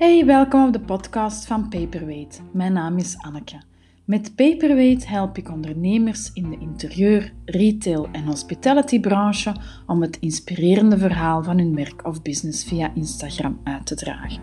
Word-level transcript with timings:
Hey, 0.00 0.24
welkom 0.24 0.66
op 0.66 0.72
de 0.72 0.80
podcast 0.80 1.46
van 1.46 1.68
Paperweight. 1.68 2.42
Mijn 2.52 2.72
naam 2.72 2.98
is 2.98 3.16
Anneke. 3.18 3.60
Met 4.04 4.34
Paperweight 4.36 5.06
help 5.06 5.38
ik 5.38 5.50
ondernemers 5.50 6.30
in 6.32 6.50
de 6.50 6.58
interieur, 6.60 7.32
retail 7.44 8.08
en 8.12 8.24
hospitality 8.24 9.00
branche 9.00 9.54
om 9.86 10.02
het 10.02 10.18
inspirerende 10.20 10.98
verhaal 10.98 11.42
van 11.42 11.58
hun 11.58 11.74
werk 11.74 12.06
of 12.06 12.22
business 12.22 12.64
via 12.64 12.92
Instagram 12.94 13.60
uit 13.64 13.86
te 13.86 13.94
dragen. 13.94 14.42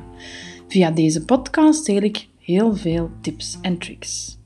Via 0.68 0.92
deze 0.92 1.26
podcast 1.26 1.86
deel 1.86 2.02
ik 2.02 2.28
heel 2.40 2.76
veel 2.76 3.12
tips 3.22 3.58
en 3.62 3.78
tricks. 3.78 4.37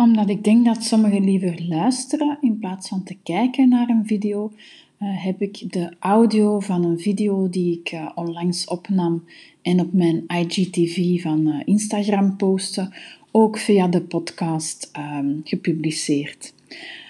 Omdat 0.00 0.28
ik 0.28 0.44
denk 0.44 0.64
dat 0.64 0.84
sommigen 0.84 1.24
liever 1.24 1.64
luisteren 1.68 2.38
in 2.40 2.58
plaats 2.58 2.88
van 2.88 3.02
te 3.02 3.16
kijken 3.22 3.68
naar 3.68 3.88
een 3.88 4.06
video, 4.06 4.52
uh, 5.02 5.24
heb 5.24 5.42
ik 5.42 5.72
de 5.72 5.92
audio 5.98 6.60
van 6.60 6.84
een 6.84 6.98
video 6.98 7.48
die 7.48 7.78
ik 7.78 7.92
uh, 7.92 8.10
onlangs 8.14 8.66
opnam 8.66 9.24
en 9.62 9.80
op 9.80 9.92
mijn 9.92 10.24
IGTV 10.26 11.22
van 11.22 11.46
uh, 11.46 11.60
Instagram 11.64 12.36
postte, 12.36 12.92
ook 13.30 13.58
via 13.58 13.88
de 13.88 14.00
podcast 14.00 14.90
um, 15.18 15.40
gepubliceerd. 15.44 16.54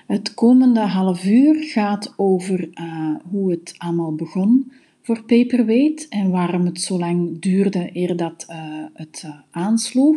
Het 0.06 0.34
komende 0.34 0.80
half 0.80 1.25
uur 1.25 1.62
gaat 1.62 2.14
over 2.16 2.69
hoe 3.30 3.50
het 3.50 3.75
allemaal 3.78 4.14
begon 4.14 4.72
voor 5.10 5.24
Paperweight 5.24 6.09
en 6.09 6.30
waarom 6.30 6.64
het 6.64 6.80
zo 6.80 6.98
lang 6.98 7.38
duurde 7.38 7.91
eer 7.92 8.16
dat 8.16 8.46
uh, 8.50 8.84
het 8.95 9.23
uh, 9.27 9.41
aansloeg. 9.50 10.16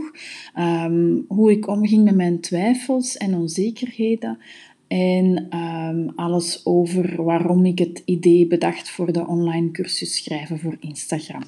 Um, 0.60 1.26
hoe 1.28 1.52
ik 1.52 1.68
omging 1.68 2.04
met 2.04 2.16
mijn 2.16 2.40
twijfels 2.40 3.18
en 3.18 3.34
onzekerheden. 3.34 4.40
En 4.88 5.58
um, 5.58 6.10
alles 6.16 6.66
over 6.66 7.24
waarom 7.24 7.66
ik 7.66 7.80
het 7.80 8.02
idee 8.06 8.48
bedacht 8.48 8.90
voor 8.90 9.14
de 9.14 9.28
online 9.28 9.72
cursus 9.72 10.16
schrijven 10.16 10.60
voor 10.60 10.78
Instagram. 10.80 11.44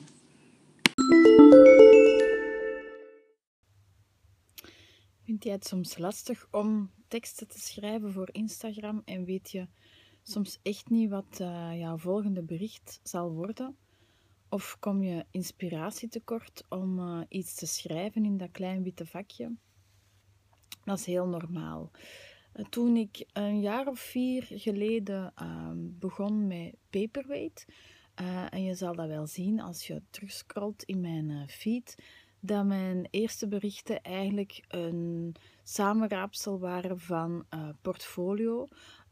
Vind 5.24 5.44
jij 5.44 5.54
het 5.54 5.66
soms 5.66 5.98
lastig 5.98 6.48
om 6.52 6.90
teksten 7.08 7.48
te 7.48 7.60
schrijven 7.60 8.12
voor 8.12 8.30
Instagram 8.32 9.02
en 9.06 9.26
weet 9.26 9.52
je 9.52 9.68
soms 10.28 10.60
echt 10.62 10.90
niet 10.90 11.10
wat 11.10 11.40
uh, 11.42 11.80
jouw 11.80 11.98
volgende 11.98 12.44
bericht 12.44 13.00
zal 13.04 13.32
worden? 13.32 13.78
Of 14.50 14.78
kom 14.80 15.04
je 15.04 15.26
inspiratie 15.32 16.10
tekort 16.10 16.64
om 16.70 17.00
uh, 17.00 17.22
iets 17.30 17.56
te 17.56 17.66
schrijven 17.66 18.26
in 18.26 18.38
dat 18.38 18.52
klein 18.52 18.84
witte 18.84 19.06
vakje? 19.06 19.56
Dat 20.84 21.00
is 21.00 21.06
heel 21.06 21.28
normaal. 21.28 21.92
Uh, 22.56 22.66
toen 22.66 22.96
ik 22.96 23.26
een 23.34 23.62
jaar 23.62 23.88
of 23.88 24.00
vier 24.00 24.44
geleden 24.50 25.32
ehm, 25.36 25.78
begon 25.78 26.48
met 26.48 26.76
Paperweight, 26.90 27.66
en 28.50 28.64
je 28.64 28.76
zal 28.76 28.96
dat 28.96 29.08
wel 29.08 29.28
zien 29.28 29.62
als 29.62 29.88
je 29.88 30.02
terugscrollt 30.10 30.84
in 30.84 31.02
mijn 31.02 31.50
feed, 31.50 31.96
dat 32.40 32.66
mijn 32.66 33.08
eerste 33.10 33.48
berichten 33.48 34.02
eigenlijk 34.02 34.66
een 34.68 35.36
samenraapsel 35.64 36.60
waren 36.60 37.00
van 37.00 37.46
portfolio, 37.82 38.68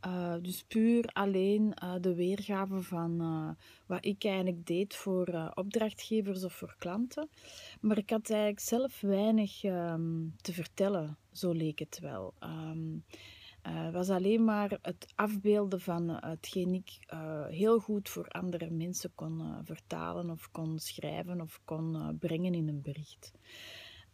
uh, 0.06 0.36
dus 0.42 0.64
puur 0.64 1.10
alleen 1.14 1.74
uh, 1.84 1.96
de 2.02 2.16
weergave 2.16 2.82
van 2.82 3.22
uh, 3.22 3.50
wat 3.86 4.06
ik 4.06 4.24
eigenlijk 4.24 4.66
deed 4.66 4.96
voor 4.96 5.52
opdrachtgevers 5.54 6.44
of 6.44 6.54
voor 6.54 6.76
klanten. 6.78 7.30
Maar 7.82 7.98
ik 7.98 8.10
had 8.10 8.30
eigenlijk 8.30 8.60
zelf 8.60 9.02
weinig 9.02 9.64
um, 9.64 10.34
te 10.42 10.54
vertellen, 10.54 11.18
zo 11.32 11.52
leek 11.52 11.80
het 11.80 12.00
wel. 12.00 12.34
Het 13.62 13.94
was 13.94 14.10
alleen 14.10 14.44
maar 14.44 14.78
het 14.82 15.14
afbeelden 15.16 15.82
van 15.82 16.10
hetgeen 16.10 16.74
ik 16.74 17.00
heel 17.50 17.80
goed 17.80 18.10
voor 18.10 18.28
andere 18.28 18.70
mensen 18.70 19.12
kon 19.16 19.64
vertalen 19.64 20.30
of 20.30 20.52
kon 20.52 20.80
schrijven 20.80 21.42
of 21.42 21.62
kon 21.66 22.18
brengen 22.20 22.54
in 22.54 22.68
een 22.68 22.82
bericht. 22.82 23.32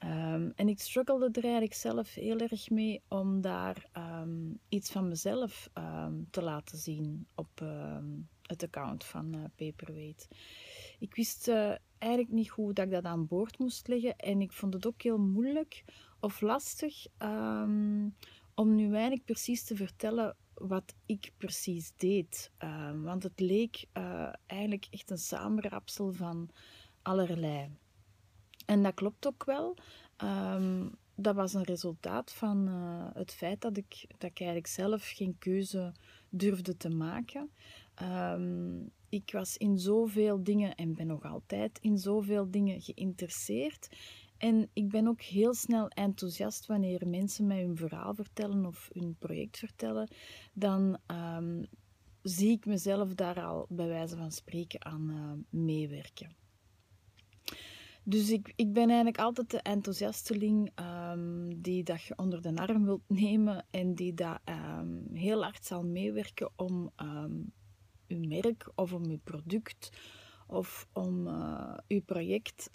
Um, 0.04 0.52
en 0.56 0.70
ik 0.70 0.80
struggelde 0.80 1.30
er 1.32 1.44
eigenlijk 1.44 1.74
zelf 1.74 2.14
heel 2.14 2.38
erg 2.38 2.70
mee 2.70 3.02
om 3.08 3.42
daar 3.42 3.90
um, 3.98 4.60
iets 4.70 4.92
van 4.92 5.08
mezelf 5.08 5.70
um, 5.74 6.28
te 6.32 6.42
laten 6.42 6.78
zien 6.78 7.28
op 7.36 7.64
het 8.42 8.64
account 8.64 9.04
van 9.04 9.36
uh. 9.58 10.14
Ik 11.00 11.16
wist 11.16 11.48
uh, 11.48 11.74
eigenlijk 11.98 12.34
niet 12.34 12.50
hoe 12.50 12.74
dat 12.74 12.86
ik 12.86 12.92
dat 12.92 13.04
aan 13.04 13.28
boord 13.28 13.60
moest 13.60 13.88
leggen 13.88 14.16
en 14.16 14.42
ik 14.42 14.52
vond 14.52 14.74
het 14.74 14.88
ook 14.88 15.02
heel 15.02 15.20
moeilijk 15.20 15.84
of 16.20 16.42
lastig 16.42 17.06
om 18.56 18.76
nu 18.76 18.92
eigenlijk 18.92 19.26
precies 19.26 19.64
te 19.64 19.76
vertellen 19.76 20.36
wat 20.54 20.96
ik 21.06 21.31
precies 21.38 21.92
deed. 21.96 22.52
want 22.96 23.24
het 23.24 23.40
leek 23.40 23.86
uh, 23.94 24.34
eigenlijk 24.46 24.88
echt 24.90 25.10
een 25.10 25.18
samenraapsel 25.18 26.12
van 26.12 26.50
allerlei. 27.02 27.70
En 28.69 28.84
dat 28.84 28.94
klopt 28.94 29.28
ook 29.28 29.44
wel. 29.46 29.75
Ehm, 30.18 30.88
dat 31.16 31.35
was 31.35 31.53
een 31.53 31.63
resultaat 31.63 32.34
van 32.34 32.68
uh, 32.68 33.07
het 33.13 33.34
feit 33.34 33.62
dat 33.62 33.78
ik, 33.78 34.06
dat 34.07 34.30
ik 34.30 34.40
eigenlijk 34.40 34.68
zelf 34.68 35.09
geen 35.09 35.35
keuze 35.40 35.94
durfde 36.30 36.78
te 36.78 36.90
maken. 36.90 37.52
Um, 38.02 38.91
ik 39.09 39.31
was 39.31 39.57
in 39.57 39.78
zoveel 39.78 40.44
dingen 40.44 40.75
en 40.75 40.94
ben 40.94 41.07
nog 41.07 41.24
altijd 41.24 41.80
in 41.81 41.97
zoveel 41.97 42.52
dingen 42.52 42.81
geïnteresseerd. 42.81 43.90
En 44.38 44.69
ik 44.74 44.90
ben 44.90 45.07
ook 45.07 45.22
heel 45.22 45.53
snel 45.53 45.88
enthousiast 45.88 46.66
wanneer 46.66 47.07
mensen 47.07 47.47
mij 47.47 47.62
hun 47.62 47.78
verhaal 47.78 48.13
vertellen 48.13 48.66
of 48.66 48.90
hun 48.94 49.16
project 49.19 49.57
vertellen. 49.57 50.07
Dan 50.53 50.97
um, 51.07 51.66
zie 52.22 52.51
ik 52.51 52.66
mezelf 52.66 53.13
daar 53.13 53.41
al 53.41 53.66
bij 53.69 53.88
wijze 53.88 54.16
van 54.16 54.31
spreken 54.31 54.86
aan 54.86 55.09
uh, 55.09 55.62
meewerken. 55.62 56.38
Dus 58.04 58.30
ik, 58.30 58.54
ik 58.56 58.74
ben 58.74 58.88
eigenlijk 58.88 59.18
altijd 59.18 59.50
de 59.50 59.62
enthousiasteling 59.62 60.72
um, 60.80 61.62
die 61.62 61.84
dat 61.84 62.04
je 62.04 62.18
onder 62.18 62.42
de 62.42 62.56
arm 62.56 62.86
wilt 62.86 63.04
nemen 63.08 63.66
en 63.70 63.96
die 63.96 64.14
dat 64.14 64.40
um, 64.46 65.08
heel 65.14 65.44
hard 65.44 65.66
zal 65.66 65.84
meewerken 65.84 66.52
om 66.56 66.92
um, 66.98 67.54
uw 68.08 68.28
merk 68.28 68.72
of 68.76 68.94
om 68.94 69.06
uw 69.06 69.20
product 69.24 69.90
of 70.48 70.88
om 70.94 71.28
uh, 71.28 71.78
uw 71.88 72.02
project 72.02 72.70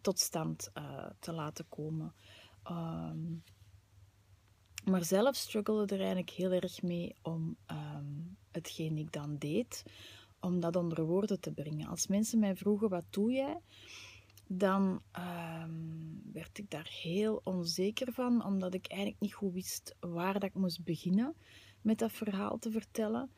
tot 0.00 0.18
stand 0.18 0.70
uh, 0.74 1.06
te 1.18 1.32
laten 1.32 1.68
komen. 1.68 2.14
maar 4.84 5.04
zelf 5.04 5.36
struggelde 5.36 5.94
er 5.94 6.00
eigenlijk 6.00 6.30
heel 6.30 6.52
erg 6.52 6.82
mee 6.82 7.14
om 7.22 7.56
hetgeen 8.50 8.96
ik 8.96 9.12
dan 9.12 9.38
deed, 9.38 9.82
om 10.46 10.60
dat 10.60 10.76
onder 10.76 11.04
woorden 11.04 11.40
te 11.40 11.52
brengen. 11.52 11.88
Als 11.88 12.06
mensen 12.06 12.38
mij 12.38 12.56
vroegen, 12.56 12.88
wat 12.88 13.04
doe 13.10 13.32
jij? 13.32 13.60
dan 14.48 15.02
um, 15.62 16.22
werd 16.32 16.58
ik 16.58 16.70
daar 16.70 16.88
heel 17.02 17.40
onzeker 17.44 18.12
van, 18.12 18.44
omdat 18.44 18.74
ik 18.74 18.86
eigenlijk 18.86 19.20
niet 19.20 19.34
goed 19.34 19.52
wist 19.52 19.96
waar 20.00 20.32
dat 20.32 20.42
ik 20.42 20.54
moest 20.54 20.84
beginnen 20.84 21.34
met 21.80 21.98
dat 21.98 22.12
verhaal 22.12 22.58
te 22.58 22.70
vertellen. 22.70 23.30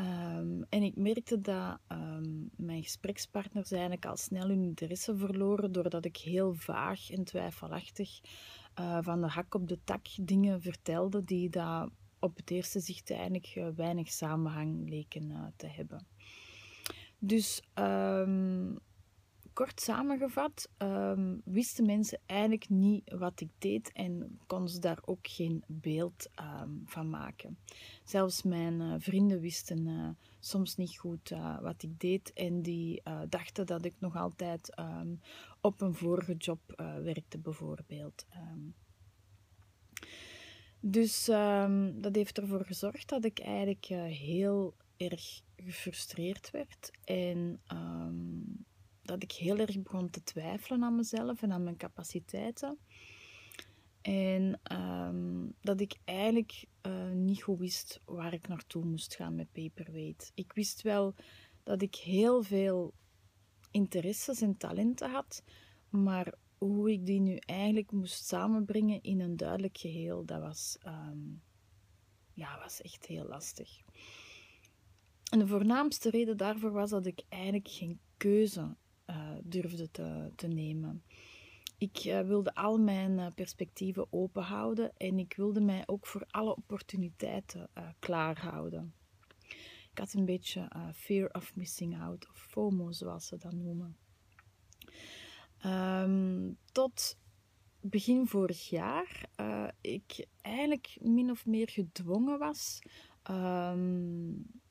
Um, 0.00 0.64
en 0.68 0.82
ik 0.82 0.96
merkte 0.96 1.40
dat 1.40 1.78
um, 1.88 2.50
mijn 2.56 2.82
gesprekspartners 2.82 3.70
eigenlijk 3.70 4.06
al 4.06 4.16
snel 4.16 4.48
hun 4.48 4.62
interesse 4.62 5.16
verloren, 5.16 5.72
doordat 5.72 6.04
ik 6.04 6.16
heel 6.16 6.54
vaag 6.54 7.10
en 7.10 7.24
twijfelachtig 7.24 8.20
uh, 8.80 8.98
van 9.00 9.20
de 9.20 9.28
hak 9.28 9.54
op 9.54 9.68
de 9.68 9.78
tak 9.84 10.06
dingen 10.20 10.60
vertelde 10.60 11.24
die 11.24 11.50
daar 11.50 11.88
op 12.18 12.36
het 12.36 12.50
eerste 12.50 12.80
zicht 12.80 13.10
eigenlijk 13.10 13.54
uh, 13.54 13.68
weinig 13.76 14.10
samenhang 14.10 14.88
leken 14.88 15.30
uh, 15.30 15.44
te 15.56 15.66
hebben. 15.66 16.06
Dus 17.24 17.62
um, 17.74 18.78
kort 19.52 19.80
samengevat, 19.80 20.68
um, 20.78 21.42
wisten 21.44 21.86
mensen 21.86 22.18
eigenlijk 22.26 22.68
niet 22.68 23.12
wat 23.12 23.40
ik 23.40 23.48
deed 23.58 23.92
en 23.92 24.38
konden 24.46 24.68
ze 24.68 24.78
daar 24.78 24.98
ook 25.04 25.26
geen 25.28 25.64
beeld 25.66 26.30
um, 26.62 26.82
van 26.84 27.10
maken. 27.10 27.58
Zelfs 28.04 28.42
mijn 28.42 28.80
uh, 28.80 28.94
vrienden 28.98 29.40
wisten 29.40 29.86
uh, 29.86 30.08
soms 30.40 30.76
niet 30.76 30.98
goed 30.98 31.30
uh, 31.30 31.60
wat 31.60 31.82
ik 31.82 32.00
deed 32.00 32.32
en 32.32 32.62
die 32.62 33.02
dachten 33.28 33.66
dat 33.66 33.84
ik 33.84 33.94
nog 33.98 34.16
altijd 34.16 34.74
op 35.60 35.80
een 35.80 35.94
vorige 35.94 36.34
job 36.34 36.60
werkte, 37.02 37.38
bijvoorbeeld. 37.38 38.26
Dus 40.80 41.24
dat 41.94 42.14
heeft 42.14 42.38
ervoor 42.38 42.64
gezorgd 42.64 43.08
dat 43.08 43.24
ik 43.24 43.38
eigenlijk 43.38 43.84
heel 44.14 44.74
erg 44.96 45.42
gefrustreerd 45.64 46.50
werd 46.50 46.90
en 47.04 47.60
dat 49.02 49.22
ik 49.22 49.32
heel 49.32 49.58
erg 49.58 49.82
begon 49.82 50.10
te 50.10 50.22
twijfelen 50.22 50.84
aan 50.84 50.96
mezelf 50.96 51.42
en 51.42 51.52
aan 51.52 51.62
mijn 51.62 51.76
capaciteiten. 51.76 52.78
En 54.02 54.60
ehm, 54.62 55.46
dat 55.60 55.80
ik 55.80 55.96
eigenlijk 56.04 56.64
uh, 56.86 57.10
niet 57.10 57.42
goed 57.42 57.58
wist 57.58 58.00
waar 58.04 58.32
ik 58.32 58.48
naartoe 58.48 58.84
moest 58.84 59.14
gaan 59.14 59.34
met 59.34 59.52
Paperweight. 59.52 60.32
Ik 60.34 60.52
wist 60.52 60.82
wel 60.82 61.14
dat 61.62 61.82
ik 61.82 61.94
heel 61.94 62.42
veel 62.42 62.94
interesses 63.70 64.40
en 64.40 64.56
talenten 64.56 65.10
had, 65.10 65.42
maar 65.88 66.34
hoe 66.58 66.92
ik 66.92 67.06
die 67.06 67.20
nu 67.20 67.36
eigenlijk 67.36 67.90
moest 67.92 68.26
samenbrengen 68.26 69.02
in 69.02 69.20
een 69.20 69.36
duidelijk 69.36 69.78
geheel, 69.78 70.24
dat 70.24 70.40
was, 70.40 70.78
um, 70.86 71.42
ja, 72.32 72.58
was 72.58 72.80
echt 72.80 73.06
heel 73.06 73.26
lastig. 73.26 73.80
En 75.32 75.38
de 75.38 75.46
voornaamste 75.46 76.10
reden 76.10 76.36
daarvoor 76.36 76.72
was 76.72 76.90
dat 76.90 77.06
ik 77.06 77.22
eigenlijk 77.28 77.68
geen 77.68 78.00
keuze 78.16 78.76
uh, 79.06 79.30
durfde 79.42 79.90
te, 79.90 80.32
te 80.36 80.46
nemen. 80.46 81.04
Ik 81.78 82.04
uh, 82.04 82.20
wilde 82.20 82.54
al 82.54 82.78
mijn 82.78 83.18
uh, 83.18 83.26
perspectieven 83.34 84.06
open 84.10 84.42
houden 84.42 84.92
en 84.96 85.18
ik 85.18 85.34
wilde 85.36 85.60
mij 85.60 85.82
ook 85.86 86.06
voor 86.06 86.24
alle 86.30 86.56
opportuniteiten 86.56 87.70
klaar 87.98 88.40
houden. 88.40 88.94
Ik 89.90 89.98
had 89.98 90.12
een 90.12 90.24
beetje 90.24 90.92
fear 90.94 91.28
of 91.30 91.56
missing 91.56 92.00
out, 92.00 92.28
of 92.28 92.36
FOMO 92.36 92.92
zoals 92.92 93.26
ze 93.26 93.36
dat 93.36 93.52
noemen. 93.52 93.96
Um, 95.66 96.58
tot 96.72 97.18
begin 97.80 98.26
vorig 98.26 98.68
jaar 98.68 99.28
ik 99.80 100.26
eigenlijk 100.40 100.96
min 101.00 101.30
of 101.30 101.46
meer 101.46 101.68
gedwongen 101.68 102.38
was 102.38 102.78
um, 103.30 104.61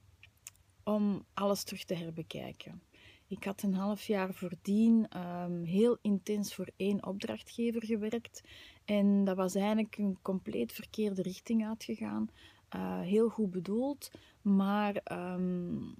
om 0.83 1.25
alles 1.33 1.63
terug 1.63 1.83
te 1.83 1.93
herbekijken. 1.93 2.81
Ik 3.27 3.43
had 3.43 3.63
een 3.63 3.73
half 3.73 4.07
jaar 4.07 4.33
voordien 4.33 5.07
um, 5.17 5.63
heel 5.63 5.97
intens 6.01 6.55
voor 6.55 6.67
één 6.75 7.05
opdrachtgever 7.05 7.85
gewerkt. 7.85 8.41
En 8.85 9.23
dat 9.23 9.35
was 9.35 9.55
eigenlijk 9.55 9.97
een 9.97 10.17
compleet 10.21 10.71
verkeerde 10.71 11.21
richting 11.21 11.67
uitgegaan. 11.67 12.29
Uh, 12.75 13.01
heel 13.01 13.29
goed 13.29 13.51
bedoeld, 13.51 14.11
maar 14.41 15.01
um, 15.11 15.95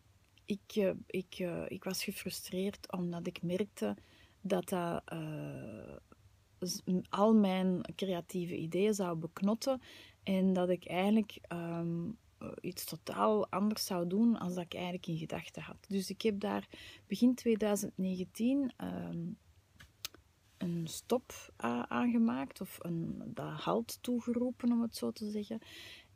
ik, 0.45 0.75
uh, 0.75 0.91
ik, 1.07 1.39
uh, 1.39 1.63
ik 1.67 1.83
was 1.83 2.03
gefrustreerd 2.03 2.91
omdat 2.91 3.27
ik 3.27 3.41
merkte 3.41 3.97
dat 4.41 4.69
dat 4.69 5.03
al 7.09 7.33
mijn 7.33 7.81
creatieve 7.95 8.57
ideeën 8.57 8.93
zou 8.93 9.17
beknotten 9.17 9.81
en 10.23 10.53
dat 10.53 10.69
ik 10.69 10.85
eigenlijk 10.85 11.37
um, 11.53 12.17
iets 12.61 12.85
totaal 12.85 13.49
anders 13.49 13.85
zou 13.85 14.07
doen 14.07 14.39
als 14.39 14.53
dat 14.53 14.63
ik 14.63 14.73
eigenlijk 14.73 15.07
in 15.07 15.17
gedachten 15.17 15.61
had. 15.61 15.85
Dus 15.87 16.09
ik 16.09 16.21
heb 16.21 16.39
daar 16.39 16.67
begin 17.07 17.35
2019 17.35 18.57
um, 18.57 18.69
ehm, 18.77 19.27
een 20.57 20.87
stop 20.87 21.53
uh, 21.65 21.83
aangemaakt 21.83 22.61
of 22.61 22.77
een 22.81 23.21
de 23.33 23.41
halt 23.41 23.97
toegeroepen, 24.01 24.71
om 24.71 24.81
het 24.81 24.95
zo 24.95 25.11
te 25.11 25.29
zeggen. 25.29 25.59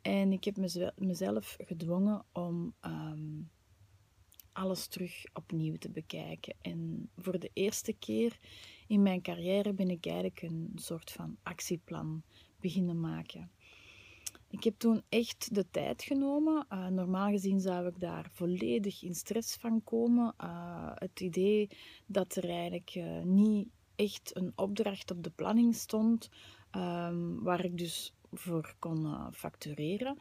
En 0.02 0.32
ik 0.32 0.44
heb 0.44 0.56
mezelf 0.96 1.56
gedwongen 1.58 2.24
om 2.32 2.74
um, 2.80 3.50
alles 4.52 4.86
terug 4.86 5.24
opnieuw 5.32 5.76
te 5.76 5.90
bekijken. 5.90 6.54
En 6.60 7.10
voor 7.16 7.38
de 7.38 7.50
eerste 7.52 7.92
keer 7.92 8.38
in 8.86 9.02
mijn 9.02 9.22
carrière 9.22 9.72
ben 9.72 9.90
ik 9.90 10.06
eigenlijk 10.06 10.42
een 10.42 10.72
soort 10.74 11.10
van 11.10 11.36
actieplan 11.42 12.22
beginnen 12.60 13.00
maken. 13.00 13.50
Ik 14.48 14.64
heb 14.64 14.78
toen 14.78 15.02
echt 15.08 15.54
de 15.54 15.70
tijd 15.70 16.02
genomen. 16.02 16.66
Uh, 16.72 16.86
normaal 16.86 17.30
gezien 17.30 17.60
zou 17.60 17.86
ik 17.86 18.00
daar 18.00 18.28
volledig 18.32 19.02
in 19.02 19.14
stress 19.14 19.56
van 19.56 19.84
komen. 19.84 20.34
Uh, 20.40 20.92
het 20.94 21.20
idee 21.20 21.68
dat 22.06 22.36
er 22.36 22.48
eigenlijk 22.48 22.94
uh, 22.94 23.22
niet 23.22 23.68
echt 23.94 24.36
een 24.36 24.52
opdracht 24.54 25.10
op 25.10 25.22
de 25.22 25.30
planning 25.30 25.74
stond, 25.74 26.28
um, 26.76 27.42
waar 27.42 27.64
ik 27.64 27.78
dus 27.78 28.14
voor 28.32 28.74
kon 28.78 29.32
factureren, 29.32 30.18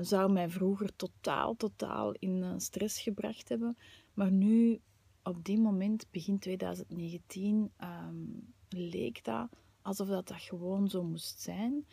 zou 0.00 0.32
mij 0.32 0.48
vroeger 0.50 0.96
totaal, 0.96 1.56
totaal 1.56 2.12
in 2.12 2.60
stress 2.60 3.00
gebracht 3.00 3.48
hebben. 3.48 3.76
Maar 4.14 4.30
nu 4.30 4.80
op 5.22 5.44
die 5.44 5.58
moment, 5.58 6.06
begin 6.10 6.38
2019, 6.38 7.56
um, 7.56 7.70
ehm, 7.76 8.14
leek 8.68 9.24
dat 9.24 9.48
alsof 9.88 10.08
dat, 10.08 10.28
dat 10.28 10.40
gewoon 10.40 10.88
zo 10.88 11.02
moest 11.04 11.40
zijn. 11.40 11.86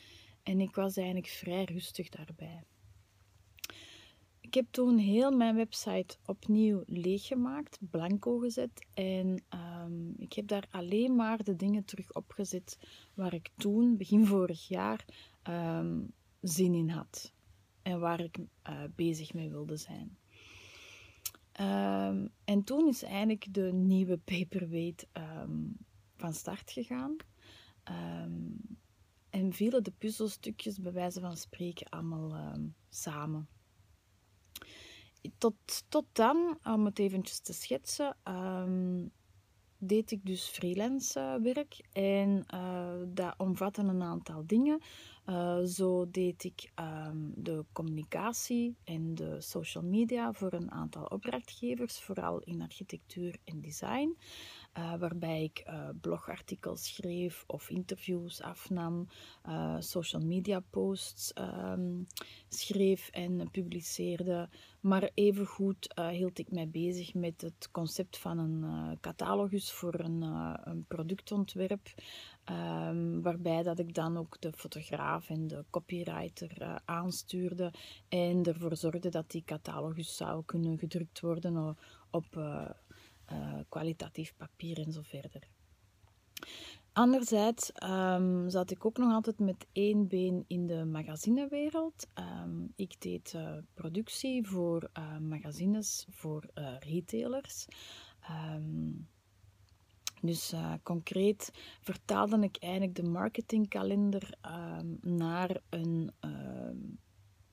En 0.45 0.59
ik 0.59 0.75
was 0.75 0.97
eigenlijk 0.97 1.27
vrij 1.27 1.63
rustig 1.63 2.09
daarbij. 2.09 2.63
Ik 4.42 4.53
heb 4.53 4.65
toen 4.71 4.97
heel 4.97 5.31
mijn 5.31 5.56
website 5.56 6.18
opnieuw 6.25 6.83
leeggemaakt, 6.86 7.77
blanco 7.80 8.38
gezet. 8.38 8.86
En 8.94 9.44
um, 9.83 10.13
ik 10.18 10.33
heb 10.33 10.47
daar 10.47 10.68
alleen 10.69 11.15
maar 11.15 11.44
de 11.44 11.56
dingen 11.56 11.86
terug 11.86 12.13
opgezet 12.13 12.77
waar 13.13 13.33
ik 13.33 13.50
toen, 13.57 13.97
begin 13.97 14.25
vorig 14.36 14.68
jaar, 14.68 15.06
um, 15.44 16.12
zin 16.42 16.74
in 16.74 16.89
had. 16.89 17.33
En 17.81 18.00
waar 18.00 18.19
ik 18.19 18.38
uh, 18.38 18.83
bezig 18.95 19.33
mee 19.33 19.50
wilde 19.50 19.77
zijn. 19.77 20.18
Um, 21.62 22.30
en 22.44 22.63
toen 22.63 22.88
is 22.88 23.03
eigenlijk 23.03 23.53
de 23.53 23.74
nieuwe 23.74 24.18
paperweight 24.18 25.07
van 26.15 26.33
start 26.33 26.71
gegaan. 26.71 27.15
En 29.36 29.54
vielen 29.54 29.84
de 29.84 29.94
puzzelstukjes, 29.98 30.80
bij 30.80 30.92
wijze 30.92 31.20
van 31.20 31.38
spreken, 31.38 31.90
allemaal 31.90 32.56
samen. 32.90 33.48
Tot, 35.38 35.56
tot 35.90 36.06
dan, 36.12 36.60
om 36.64 36.86
het 36.86 37.00
eventjes 37.00 37.40
te 37.40 37.54
schetsen, 37.54 38.16
deed 39.78 40.12
ik 40.12 40.26
dus 40.26 40.48
freelance 40.48 41.20
uh, 41.20 41.54
werk. 41.54 41.88
En 41.92 42.46
uh, 42.54 42.94
dat 43.08 43.34
omvatte 43.38 43.82
een 43.82 44.02
aantal 44.02 44.44
dingen. 44.46 44.82
Uh, 45.26 45.64
zo 45.64 46.10
deed 46.10 46.44
ik 46.44 46.72
um, 46.80 47.34
de 47.36 47.66
communicatie 47.72 48.76
en 48.84 49.16
de 49.16 49.42
social 49.42 49.84
media 49.84 50.34
voor 50.34 50.54
een 50.54 50.72
aantal 50.72 51.06
opdrachtgevers, 51.06 52.00
vooral 52.00 52.40
in 52.40 52.62
architectuur 52.62 53.38
en 53.44 53.62
design. 53.62 54.18
Uh, 54.77 54.95
waarbij 55.00 55.44
ik 55.44 55.63
uh, 55.68 55.89
blogartikels 56.01 56.94
schreef 56.94 57.44
of 57.48 57.69
interviews 57.69 58.42
afnam, 58.42 59.07
uh, 59.48 59.75
social 59.80 60.22
media 60.22 60.60
posts 60.60 61.33
um, 61.36 62.07
schreef 62.50 63.10
en 63.10 63.50
publiceerde. 63.51 64.50
Maar 64.80 65.10
evengoed 65.13 66.01
hield 66.10 66.39
ik 66.39 66.51
mij 66.51 66.69
bezig 66.69 67.13
met 67.13 67.42
het 67.42 67.69
concept 67.72 68.18
van 68.18 68.38
een 68.38 68.98
catalogus 69.00 69.72
voor 69.72 70.00
een, 70.00 70.22
een 70.63 70.86
productontwerp. 70.88 71.94
Um, 72.50 73.22
waarbij 73.22 73.63
dat 73.63 73.80
ik 73.80 73.94
dan 73.94 74.18
ook 74.18 74.42
de 74.42 74.51
fotograaf 74.54 75.30
en 75.30 75.48
de 75.48 75.66
copywriter 75.69 76.81
aanstuurde 76.86 77.74
en 78.10 78.44
ervoor 78.44 78.77
zorgde 78.77 79.10
dat 79.10 79.31
die 79.31 79.44
catalogus 79.45 80.16
zou 80.16 80.44
kunnen 80.45 80.77
gedrukt 80.77 81.19
worden 81.19 81.77
op 82.12 82.38
uh, 83.31 83.60
kwalitatief 83.69 84.36
papier 84.38 84.86
en 84.86 84.92
zo 84.92 85.01
verder. 85.01 85.48
Anderzijds 86.94 87.72
um, 87.83 88.50
zat 88.50 88.72
ik 88.72 88.86
ook 88.86 88.98
nog 88.98 89.13
altijd 89.13 89.39
met 89.39 89.68
één 89.72 90.07
been 90.07 90.44
in 90.48 90.68
de 90.68 90.86
magazinewereld. 90.86 92.08
Um, 92.44 92.72
ik 92.75 93.01
deed 93.01 93.34
uh, 93.36 93.58
productie 93.74 94.48
voor 94.48 94.89
uh, 94.98 95.17
magazines, 95.17 96.05
voor 96.10 96.50
retailers. 96.79 97.65
Um, 98.55 99.08
dus 100.22 100.53
concreet 100.84 101.51
vertaalde 101.82 102.39
ik 102.39 102.58
eigenlijk 102.60 102.96
de 102.96 103.03
marketingkalender 103.03 104.38
naar 105.01 105.62
een 105.70 106.12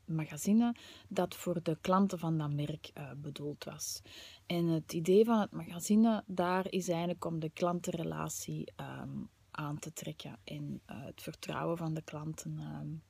magazine 0.05 0.75
dat 1.09 1.35
voor 1.35 1.63
de 1.63 1.79
klanten 1.81 2.19
van 2.19 2.39
dat 2.39 2.53
merk 2.53 2.91
uh, 2.95 3.11
bedoeld 3.17 3.65
was. 3.65 4.03
En 4.47 4.67
het 4.67 4.93
idee 4.93 5.25
van 5.25 5.41
het 5.41 5.53
magazine 5.53 6.25
daar 6.27 6.71
is 6.71 6.89
eigenlijk 6.89 7.25
om 7.25 7.39
de 7.39 7.51
klantenrelatie 7.51 8.73
um, 8.77 9.29
aan 9.51 9.79
te 9.79 9.93
trekken 9.93 10.39
en 10.45 10.81
uh, 10.91 11.05
het 11.05 11.23
vertrouwen 11.23 11.77
van 11.77 11.95
de 11.95 12.03
klanten 12.03 12.59
um, 12.59 13.03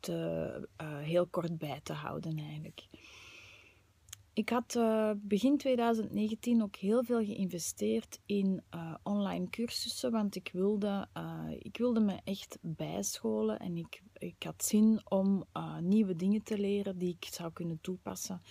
te, 0.00 0.68
uh, 0.82 0.98
heel 0.98 1.26
kort 1.26 1.58
bij 1.58 1.80
te 1.82 1.92
houden 1.92 2.38
eigenlijk. 2.38 2.86
Ik 4.38 4.48
had 4.48 4.74
uh, 4.74 5.10
begin 5.16 5.56
2019 5.56 6.62
ook 6.62 6.76
heel 6.76 7.04
veel 7.04 7.24
geïnvesteerd 7.24 8.20
in 8.26 8.62
uh, 8.74 8.94
online 9.02 9.50
cursussen, 9.50 10.10
want 10.10 10.36
ik 10.36 10.50
wilde, 10.52 11.08
uh, 11.16 11.44
ik 11.58 11.76
wilde 11.76 12.00
me 12.00 12.20
echt 12.24 12.58
bijscholen 12.60 13.58
en 13.58 13.76
ik, 13.76 14.02
ik 14.12 14.42
had 14.42 14.64
zin 14.64 15.00
om 15.04 15.44
nieuwe 15.80 16.16
dingen 16.16 16.42
te 16.42 16.58
leren 16.58 16.98
die 16.98 17.16
ik 17.20 17.28
zou 17.30 17.52
kunnen 17.52 17.78
toepassen 17.80 18.42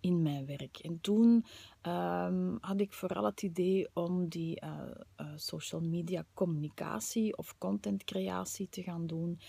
in 0.00 0.22
mijn 0.22 0.46
werk. 0.46 0.78
En 0.78 1.00
toen 1.00 1.44
um, 1.82 2.58
had 2.60 2.80
ik 2.80 2.92
vooral 2.92 3.24
het 3.24 3.42
idee 3.42 3.88
om 3.92 4.28
die 4.28 4.64
uh, 4.64 4.70
uh, 5.20 5.32
social 5.36 5.80
media 5.80 6.24
communicatie 6.34 7.36
of 7.36 7.58
contentcreatie 7.58 8.68
te 8.68 8.82
gaan 8.82 9.06
doen, 9.06 9.40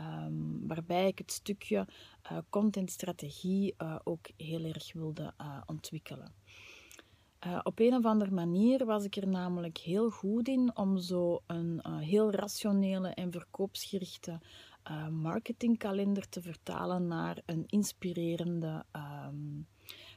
um, 0.00 0.66
waarbij 0.66 1.06
ik 1.06 1.18
het 1.18 1.32
stukje 1.32 1.86
uh, 2.32 2.38
contentstrategie 2.50 3.74
ook 4.02 4.30
heel 4.36 4.64
erg 4.64 4.92
wilde 4.92 5.34
ontwikkelen. 5.66 6.34
op 7.62 7.78
een 7.78 7.94
of 7.94 8.04
andere 8.04 8.30
manier 8.30 8.84
was 8.84 9.04
ik 9.04 9.16
er 9.16 9.28
namelijk 9.28 9.78
heel 9.78 10.10
goed 10.10 10.48
in 10.48 10.76
om 10.76 10.98
zo 10.98 11.42
een 11.46 11.86
heel 11.98 12.32
rationele 12.32 13.08
en 13.08 13.32
verkoopsgerichte 13.32 14.40
marketingkalender 15.10 16.28
te 16.28 16.42
vertalen 16.42 17.06
naar 17.06 17.42
een 17.46 17.64
inspirerende 17.66 18.84
um, 19.28 19.66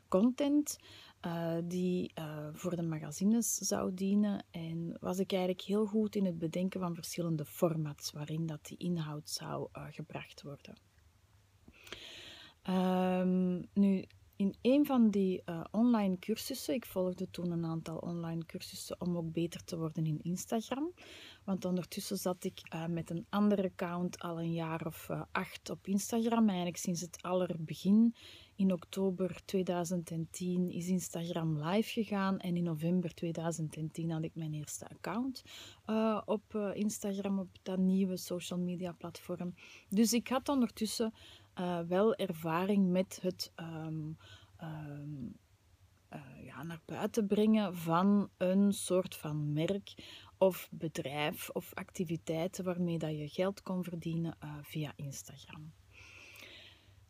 content 0.07 0.77
uh, 1.25 1.57
die 1.63 2.11
uh, 2.19 2.47
voor 2.53 2.75
de 2.75 2.83
magazines 2.83 3.55
zou 3.55 3.93
dienen. 3.93 4.45
En 4.51 4.97
was 4.99 5.19
ik 5.19 5.31
eigenlijk 5.31 5.61
heel 5.61 5.85
goed 5.85 6.15
in 6.15 6.25
het 6.25 6.37
bedenken 6.37 6.79
van 6.79 6.95
verschillende 6.95 7.45
formats 7.45 8.11
waarin 8.11 8.45
dat 8.45 8.65
die 8.65 8.77
inhoud 8.77 9.29
zou 9.29 9.67
gebracht 9.71 10.41
worden. 10.41 10.75
Ehm, 12.61 13.61
nu, 13.73 14.05
in 14.35 14.55
een 14.61 14.85
van 14.85 15.09
die 15.09 15.43
online 15.71 16.19
cursussen, 16.19 16.73
ik 16.73 16.85
volgde 16.85 17.29
toen 17.29 17.51
een 17.51 17.65
aantal 17.65 17.97
online 17.97 18.45
cursussen 18.45 19.01
om 19.01 19.17
ook 19.17 19.31
beter 19.31 19.63
te 19.63 19.77
worden 19.77 20.05
in 20.05 20.19
Instagram. 20.21 20.91
Want 21.45 21.65
ondertussen 21.65 22.17
zat 22.17 22.43
ik 22.43 22.61
uh, 22.73 22.85
met 22.85 23.09
een 23.09 23.25
ander 23.29 23.63
account 23.63 24.19
al 24.19 24.39
een 24.39 24.53
jaar 24.53 24.85
of 24.85 25.07
uh, 25.11 25.21
acht 25.31 25.69
op 25.69 25.87
Instagram. 25.87 26.47
Eigenlijk 26.47 26.77
sinds 26.77 27.01
het 27.01 27.21
allerbegin. 27.21 28.15
In 28.55 28.73
oktober 28.73 29.41
2010 29.45 30.71
is 30.71 30.87
Instagram 30.87 31.63
live 31.63 31.89
gegaan. 31.89 32.39
En 32.39 32.57
in 32.57 32.63
november 32.63 33.13
2010 33.13 34.11
had 34.11 34.23
ik 34.23 34.35
mijn 34.35 34.53
eerste 34.53 34.87
account 34.89 35.43
op 36.25 36.55
Instagram, 36.73 37.39
op 37.39 37.49
dat 37.63 37.77
nieuwe 37.77 38.17
social 38.17 38.59
media 38.59 38.91
platform. 38.91 39.53
Dus 39.89 40.13
ik 40.13 40.27
had 40.27 40.49
ondertussen 40.49 41.13
wel 41.87 42.15
ervaring 42.15 42.89
met 42.89 43.19
het 43.21 43.51
um, 43.55 44.17
um, 44.61 45.35
ja, 46.43 46.63
naar 46.63 46.81
buiten 46.85 47.27
brengen 47.27 47.75
van 47.75 48.29
een 48.37 48.73
soort 48.73 49.15
van 49.15 49.53
merk 49.53 49.93
of 50.37 50.67
bedrijf 50.71 51.49
of 51.49 51.73
activiteiten 51.73 52.63
waarmee 52.63 52.97
dat 52.97 53.17
je 53.17 53.27
geld 53.27 53.61
kon 53.61 53.83
verdienen 53.83 54.37
uh, 54.43 54.55
via 54.61 54.93
Instagram. 54.95 55.73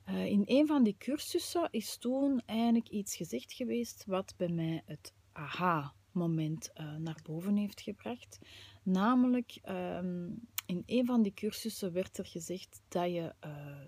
in 0.05 0.43
een 0.45 0.67
van 0.67 0.83
die 0.83 0.95
cursussen 0.97 1.67
is 1.71 1.97
toen 1.97 2.41
eigenlijk 2.45 2.89
iets 2.89 3.15
gezegd 3.15 3.53
geweest 3.53 4.05
wat 4.05 4.33
bij 4.37 4.49
mij 4.49 4.81
het 4.85 5.13
aha-moment 5.31 6.71
naar 6.97 7.19
boven 7.23 7.55
heeft 7.55 7.81
gebracht. 7.81 8.39
Namelijk, 8.83 9.59
um, 9.69 10.47
in 10.65 10.83
een 10.85 11.05
van 11.05 11.21
die 11.21 11.33
cursussen 11.33 11.93
werd 11.93 12.17
er 12.17 12.25
gezegd 12.25 12.81
dat 12.87 13.11
je 13.11 13.35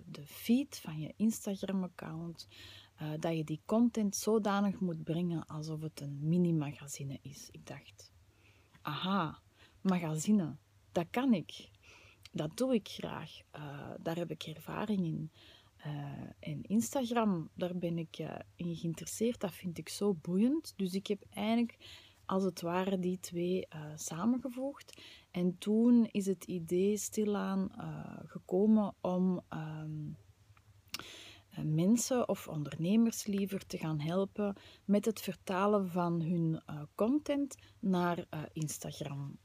de 0.05 0.25
feed 0.25 0.79
van 0.79 1.00
je 1.00 1.13
Instagram-account, 1.15 2.47
uh, 3.01 3.12
dat 3.20 3.38
je 3.38 3.44
die 3.44 3.62
content 3.66 4.16
zodanig 4.16 4.80
moet 4.80 5.04
brengen 5.04 5.46
alsof 5.46 5.82
het 5.82 6.01
een 6.01 6.20
mini-magazine 6.22 7.20
is. 7.22 7.48
Ik 7.51 7.66
dacht, 7.66 8.12
aha, 8.82 9.39
magazine, 9.82 10.56
dat 10.92 11.08
kan 11.10 11.34
ik. 11.34 11.70
Dat 12.32 12.58
doe 12.58 12.74
ik 12.74 12.88
graag. 12.88 13.32
Uh, 13.56 13.89
daar 14.00 14.16
heb 14.16 14.32
ik 14.32 14.44
ervaring 14.44 15.06
in. 15.06 15.32
en 16.39 16.63
Instagram, 16.63 17.50
daar 17.54 17.77
ben 17.77 17.98
ik 17.98 18.18
in 18.56 18.75
geïnteresseerd. 18.75 19.39
Dat 19.39 19.54
vind 19.54 19.77
ik 19.77 19.89
zo 19.89 20.13
boeiend. 20.13 20.74
Dus 20.75 20.94
ik 20.94 21.08
heb 21.08 21.24
eigenlijk 21.30 21.77
als 22.27 22.44
het 22.44 22.62
ware 22.62 23.00
die 23.00 23.20
twee 23.20 23.68
uh, 23.75 23.82
samengevoegd. 23.96 25.01
En 25.32 25.58
toen 25.58 26.06
is 26.12 26.25
het 26.25 26.44
idee 26.44 26.98
stilaan 26.98 27.70
uh, 27.77 28.18
gekomen 28.25 28.94
om 29.01 29.42
um, 29.54 30.18
mensen 31.63 32.29
of 32.29 32.47
ondernemers 32.47 33.25
liever 33.25 33.65
te 33.65 33.77
gaan 33.77 33.99
helpen 33.99 34.55
met 34.85 35.05
het 35.05 35.21
vertalen 35.21 35.89
van 35.89 36.21
hun 36.21 36.61
uh, 36.69 36.81
content 36.95 37.55
naar 37.79 38.25
Instagram. 38.53 39.37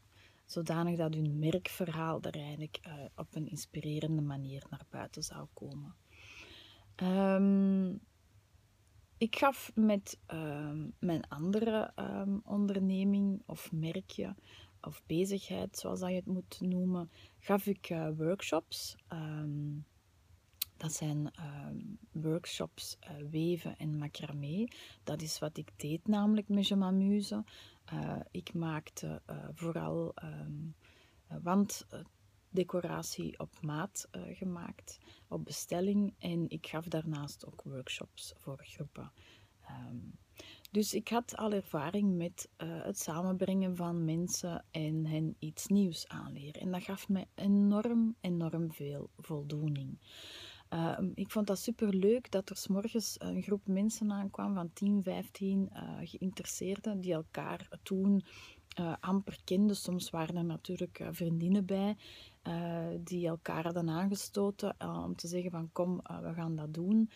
Zodanig 0.46 0.96
dat 0.96 1.14
hun 1.14 1.38
merkverhaal 1.38 2.20
er 2.22 2.34
eigenlijk 2.34 2.80
op 3.16 3.34
een 3.34 3.48
inspirerende 3.48 4.22
manier 4.22 4.62
naar 4.70 4.86
buiten 4.90 5.22
zou 5.22 5.46
komen. 5.54 5.94
Um, 6.96 8.00
ik 9.22 9.36
gaf 9.36 9.72
met 9.74 10.18
ehm, 10.26 10.88
mijn 10.98 11.28
andere 11.28 11.92
um, 11.96 12.40
onderneming 12.44 13.42
of 13.46 13.72
merkje 13.72 14.34
of 14.80 15.02
bezigheid, 15.06 15.78
zoals 15.78 16.00
dat 16.00 16.08
je 16.08 16.14
het 16.14 16.26
moet 16.26 16.60
noemen, 16.60 17.10
gaf 17.38 17.66
ik 17.66 17.94
workshops. 18.16 18.96
Dat 20.82 20.92
zijn 20.92 21.30
workshops 22.12 22.96
uh, 23.00 23.30
weven 23.30 23.76
en 23.76 23.98
macramé. 23.98 24.68
Dat 25.02 25.22
is 25.22 25.38
wat 25.38 25.56
ik 25.56 25.70
deed 25.76 26.06
namelijk 26.06 26.48
met 26.48 26.68
Je 26.68 26.76
m'amuse. 26.76 27.44
Uh, 27.92 28.20
ik 28.30 28.54
maakte 28.54 29.22
vooral 29.54 30.14
want 31.42 31.86
decoratie 32.50 33.38
op 33.38 33.60
maat 33.60 34.08
gemaakt, 34.32 34.98
op 35.28 35.44
bestelling. 35.44 36.14
En 36.18 36.50
ik 36.50 36.66
gaf 36.66 36.84
daarnaast 36.84 37.46
ook 37.46 37.62
workshops 37.62 38.32
voor 38.36 38.64
groepen. 38.64 39.12
Um, 39.70 40.18
dus 40.70 40.94
ik 40.94 41.08
had 41.08 41.36
al 41.36 41.52
ervaring 41.52 42.16
met 42.16 42.48
het 42.56 42.98
samenbrengen 42.98 43.76
van 43.76 44.04
mensen 44.04 44.64
en 44.70 45.06
hen 45.06 45.36
iets 45.38 45.66
nieuws 45.66 46.08
aanleren. 46.08 46.60
En 46.60 46.70
dat 46.70 46.82
gaf 46.82 47.08
me 47.08 47.26
enorm, 47.34 48.16
enorm 48.20 48.72
veel 48.72 49.10
voldoening. 49.16 49.98
Uh, 50.72 50.98
ik 51.14 51.30
vond 51.30 51.46
dat 51.46 51.58
super 51.58 51.94
leuk 51.94 52.30
dat 52.30 52.50
er 52.50 52.56
s 52.56 52.66
morgens 52.66 53.16
een 53.18 53.42
groep 53.42 53.66
mensen 53.66 54.12
aankwam 54.12 54.54
van 54.54 54.72
10, 54.72 55.02
15 55.02 55.70
uh, 55.72 55.80
geïnteresseerden 56.02 57.00
die 57.00 57.12
elkaar 57.12 57.68
toen 57.82 58.24
uh, 58.80 58.94
amper 59.00 59.38
kenden. 59.44 59.76
Soms 59.76 60.10
waren 60.10 60.36
er 60.36 60.44
natuurlijk 60.44 61.04
vriendinnen 61.10 61.64
bij 61.64 61.96
die 63.04 63.28
elkaar 63.28 63.64
hadden 63.64 63.88
aangestoten 63.88 64.74
om 65.04 65.16
te 65.16 65.28
zeggen 65.28 65.50
van 65.50 65.70
kom, 65.72 65.96
we 65.96 66.32
gaan 66.34 66.56
dat 66.56 66.74
doen. 66.74 67.10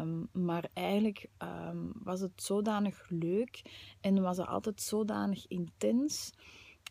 Um, 0.00 0.28
maar 0.32 0.68
eigenlijk 0.72 1.28
um, 1.38 1.92
was 2.02 2.20
het 2.20 2.42
zodanig 2.42 3.06
leuk 3.08 3.62
en 4.00 4.22
was 4.22 4.36
het 4.36 4.46
altijd 4.46 4.80
zodanig 4.80 5.46
intens 5.48 6.32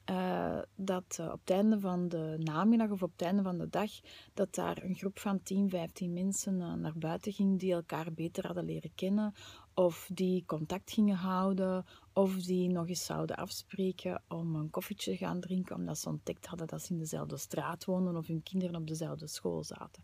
uh, 0.10 0.60
dat 0.76 1.18
uh, 1.20 1.32
op 1.32 1.40
het 1.40 1.50
einde 1.50 1.80
van 1.80 2.10
de 2.10 2.36
namiddag 2.40 2.90
of 2.90 3.04
op 3.04 3.12
het 3.12 3.22
einde 3.22 3.42
van 3.42 3.58
de 3.58 3.70
dag, 3.70 3.92
dat 4.34 4.56
daar 4.56 4.84
een 4.84 4.96
groep 4.96 5.20
van 5.20 5.44
10, 5.44 5.70
15 5.70 6.14
mensen 6.14 6.60
uh, 6.60 6.74
naar 6.74 6.98
buiten 6.98 7.34
ging 7.34 7.60
die 7.60 7.74
elkaar 7.74 8.14
beter 8.14 8.46
hadden 8.46 8.66
leren 8.66 8.96
kennen, 8.96 9.34
of 9.74 10.10
die 10.14 10.44
contact 10.46 10.92
gingen 10.92 11.16
houden, 11.16 11.86
of 12.14 12.36
die 12.36 12.70
nog 12.70 12.88
eens 12.88 13.06
zouden 13.06 13.36
afspreken 13.36 14.24
om 14.28 14.56
een 14.56 14.70
koffietje 14.70 15.12
te 15.12 15.18
gaan 15.18 15.40
drinken, 15.40 15.76
omdat 15.76 15.98
ze 15.98 16.10
ontdekt 16.10 16.46
hadden 16.46 16.68
dat 16.68 16.82
ze 16.82 16.94
in 16.94 17.00
dezelfde 17.00 17.38
straat 17.38 17.86
woonden 17.86 18.16
of 18.16 18.28
hun 18.28 18.44
kinderen 18.44 18.76
op 18.76 18.88
dezelfde 18.88 19.28
school 19.28 19.64
zaten. 19.64 20.04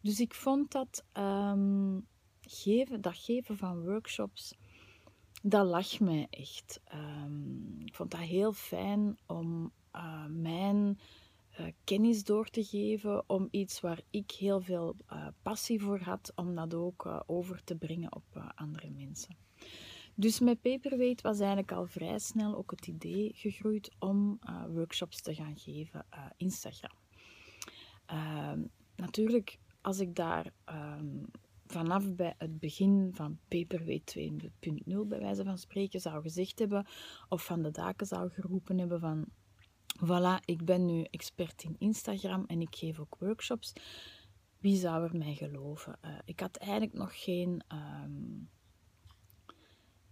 Dus 0.00 0.20
ik 0.20 0.34
vond 0.34 0.72
dat 0.72 1.04
um, 1.18 2.06
geven, 2.40 3.00
dat 3.00 3.16
geven 3.16 3.56
van 3.56 3.84
workshops 3.84 4.54
dat 5.42 5.66
lag 5.66 6.00
mij 6.00 6.26
echt. 6.30 6.80
Um, 6.94 7.80
ik 7.84 7.94
vond 7.94 8.10
dat 8.10 8.20
heel 8.20 8.52
fijn 8.52 9.18
om 9.26 9.72
uh, 9.96 10.26
mijn 10.26 10.98
uh, 11.60 11.66
kennis 11.84 12.24
door 12.24 12.48
te 12.48 12.64
geven, 12.64 13.28
om 13.28 13.48
iets 13.50 13.80
waar 13.80 14.00
ik 14.10 14.30
heel 14.30 14.60
veel 14.60 14.96
uh, 15.12 15.26
passie 15.42 15.80
voor 15.80 16.00
had, 16.00 16.32
om 16.34 16.54
dat 16.54 16.74
ook 16.74 17.22
over 17.26 17.64
te 17.64 17.76
brengen 17.76 18.14
op 18.14 18.52
andere 18.54 18.90
mensen. 18.90 19.36
Dus 20.14 20.40
met 20.40 20.62
Paperweight 20.62 21.20
was 21.20 21.38
eigenlijk 21.38 21.72
al 21.72 21.86
vrij 21.86 22.18
snel 22.18 22.56
ook 22.56 22.70
het 22.70 22.86
idee 22.86 23.32
gegroeid 23.34 23.90
om 23.98 24.38
workshops 24.68 25.22
te 25.22 25.34
gaan 25.34 25.56
geven 25.58 26.06
Instagram. 26.36 26.96
Ehm, 28.06 28.60
natuurlijk, 28.96 29.58
als 29.80 30.00
ik 30.00 30.14
daar 30.14 30.52
um, 30.66 31.30
vanaf 31.72 32.14
bij 32.14 32.34
het 32.38 32.58
begin 32.58 33.10
van 33.14 33.38
Paperweight 33.48 34.16
2.0 34.18 34.28
bij 34.84 35.18
wijze 35.18 35.44
van 35.44 35.58
spreken 35.58 36.00
zou 36.00 36.22
gezegd 36.22 36.58
hebben 36.58 36.86
of 37.28 37.44
van 37.44 37.62
de 37.62 37.70
daken 37.70 38.06
zou 38.06 38.30
geroepen 38.30 38.78
hebben 38.78 39.00
van 39.00 39.26
voilà, 40.04 40.44
ik 40.44 40.64
ben 40.64 40.86
nu 40.86 41.02
expert 41.02 41.62
in 41.62 41.76
Instagram 41.78 42.44
en 42.46 42.60
ik 42.60 42.76
geef 42.76 43.00
ook 43.00 43.16
workshops. 43.18 43.72
Wie 44.58 44.76
zou 44.76 45.04
er 45.04 45.16
mij 45.16 45.34
geloven? 45.34 45.98
Uh, 46.04 46.10
ik 46.24 46.40
had 46.40 46.56
eigenlijk 46.56 46.92
nog 46.92 47.22
geen... 47.22 47.62
Um, 47.72 48.48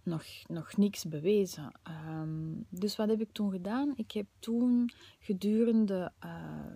nog, 0.03 0.23
nog 0.47 0.77
niks 0.77 1.05
bewezen. 1.05 1.71
Um, 2.09 2.65
dus 2.69 2.95
wat 2.95 3.09
heb 3.09 3.21
ik 3.21 3.31
toen 3.31 3.51
gedaan? 3.51 3.93
Ik 3.95 4.11
heb 4.11 4.25
toen 4.39 4.91
gedurende 5.19 6.11
uh, 6.25 6.75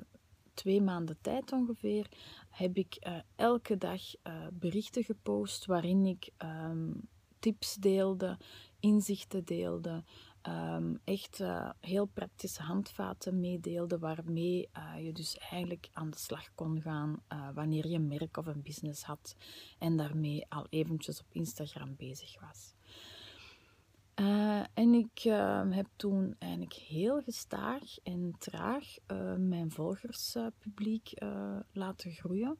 twee 0.53 0.81
maanden 0.81 1.17
tijd 1.21 1.51
ongeveer 1.51 2.07
heb 2.55 2.77
ik 2.77 2.97
uh, 3.07 3.17
elke 3.35 3.77
dag 3.77 4.01
uh, 4.15 4.47
berichten 4.53 5.03
gepost 5.03 5.65
waarin 5.65 6.05
ik 6.05 6.29
um, 6.37 7.07
tips 7.39 7.75
deelde, 7.75 8.37
inzichten 8.79 9.45
deelde, 9.45 10.03
um, 10.47 10.99
echt 11.03 11.39
uh, 11.39 11.69
heel 11.79 12.05
praktische 12.05 12.61
handvaten 12.61 13.39
meedeelde 13.39 13.99
waarmee 13.99 14.69
je 15.01 15.11
dus 15.13 15.37
eigenlijk 15.37 15.89
aan 15.93 16.09
de 16.09 16.17
slag 16.17 16.53
kon 16.55 16.81
gaan 16.81 17.23
wanneer 17.53 17.87
je 17.87 17.95
een 17.95 18.07
merk 18.07 18.37
of 18.37 18.45
een 18.45 18.61
business 18.61 19.03
had 19.03 19.35
en 19.79 19.97
daarmee 19.97 20.45
al 20.49 20.67
eventjes 20.69 21.19
op 21.19 21.27
Instagram 21.31 21.95
bezig 21.95 22.39
was. 22.39 22.74
Uh, 24.21 24.63
en 24.73 24.93
ik 24.93 25.23
uh, 25.25 25.61
heb 25.69 25.87
toen 25.95 26.35
eigenlijk 26.39 26.73
heel 26.73 27.21
gestaag 27.21 27.81
en 28.03 28.35
traag 28.39 28.83
uh, 29.07 29.35
mijn 29.35 29.71
volgerspubliek 29.71 31.13
laten 31.71 32.11
groeien. 32.11 32.57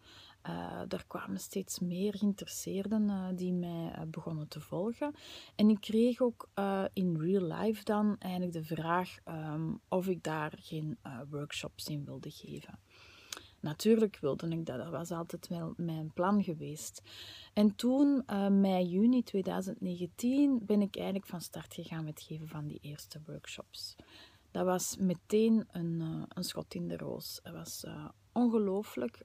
er 0.87 1.05
kwamen 1.07 1.39
steeds 1.39 1.79
meer 1.79 2.17
geïnteresseerden 2.17 3.35
die 3.35 3.53
mij 3.53 4.07
begonnen 4.07 4.47
te 4.47 4.59
volgen. 4.59 5.13
En 5.55 5.69
ik 5.69 5.79
kreeg 5.79 6.21
ook 6.21 6.49
in 6.93 7.17
real 7.17 7.43
life 7.43 7.83
dan 7.83 8.15
eigenlijk 8.19 8.53
de 8.53 8.63
vraag 8.63 9.17
um, 9.27 9.79
of 9.89 10.07
ik 10.07 10.23
daar 10.23 10.53
geen 10.61 10.97
workshops 11.29 11.87
in 11.87 12.05
wilde 12.05 12.31
geven. 12.31 12.79
Natuurlijk 13.65 14.17
wilde 14.21 14.47
ik 14.47 14.65
dat. 14.65 14.77
Dat 14.77 14.89
was 14.89 15.11
altijd 15.11 15.47
wel 15.47 15.73
mijn 15.77 16.11
plan 16.13 16.43
geweest. 16.43 17.01
En 17.53 17.75
toen, 17.75 18.23
uh, 18.29 18.47
mei, 18.47 18.85
juni 18.85 19.23
2019, 19.23 20.65
ben 20.65 20.81
ik 20.81 20.95
eigenlijk 20.95 21.27
van 21.27 21.41
start 21.41 21.73
gegaan 21.73 22.03
met 22.03 22.19
het 22.19 22.27
geven 22.27 22.47
van 22.47 22.67
die 22.67 22.79
eerste 22.81 23.21
workshops. 23.25 23.95
Dat 24.51 24.65
was 24.65 24.97
meteen 24.97 25.67
een, 25.71 25.99
uh, 25.99 26.23
een 26.27 26.43
schot 26.43 26.73
in 26.73 26.87
de 26.87 26.97
roos. 26.97 27.39
Het 27.43 27.53
was 27.53 27.83
uh, 27.87 28.05
ongelooflijk 28.31 29.21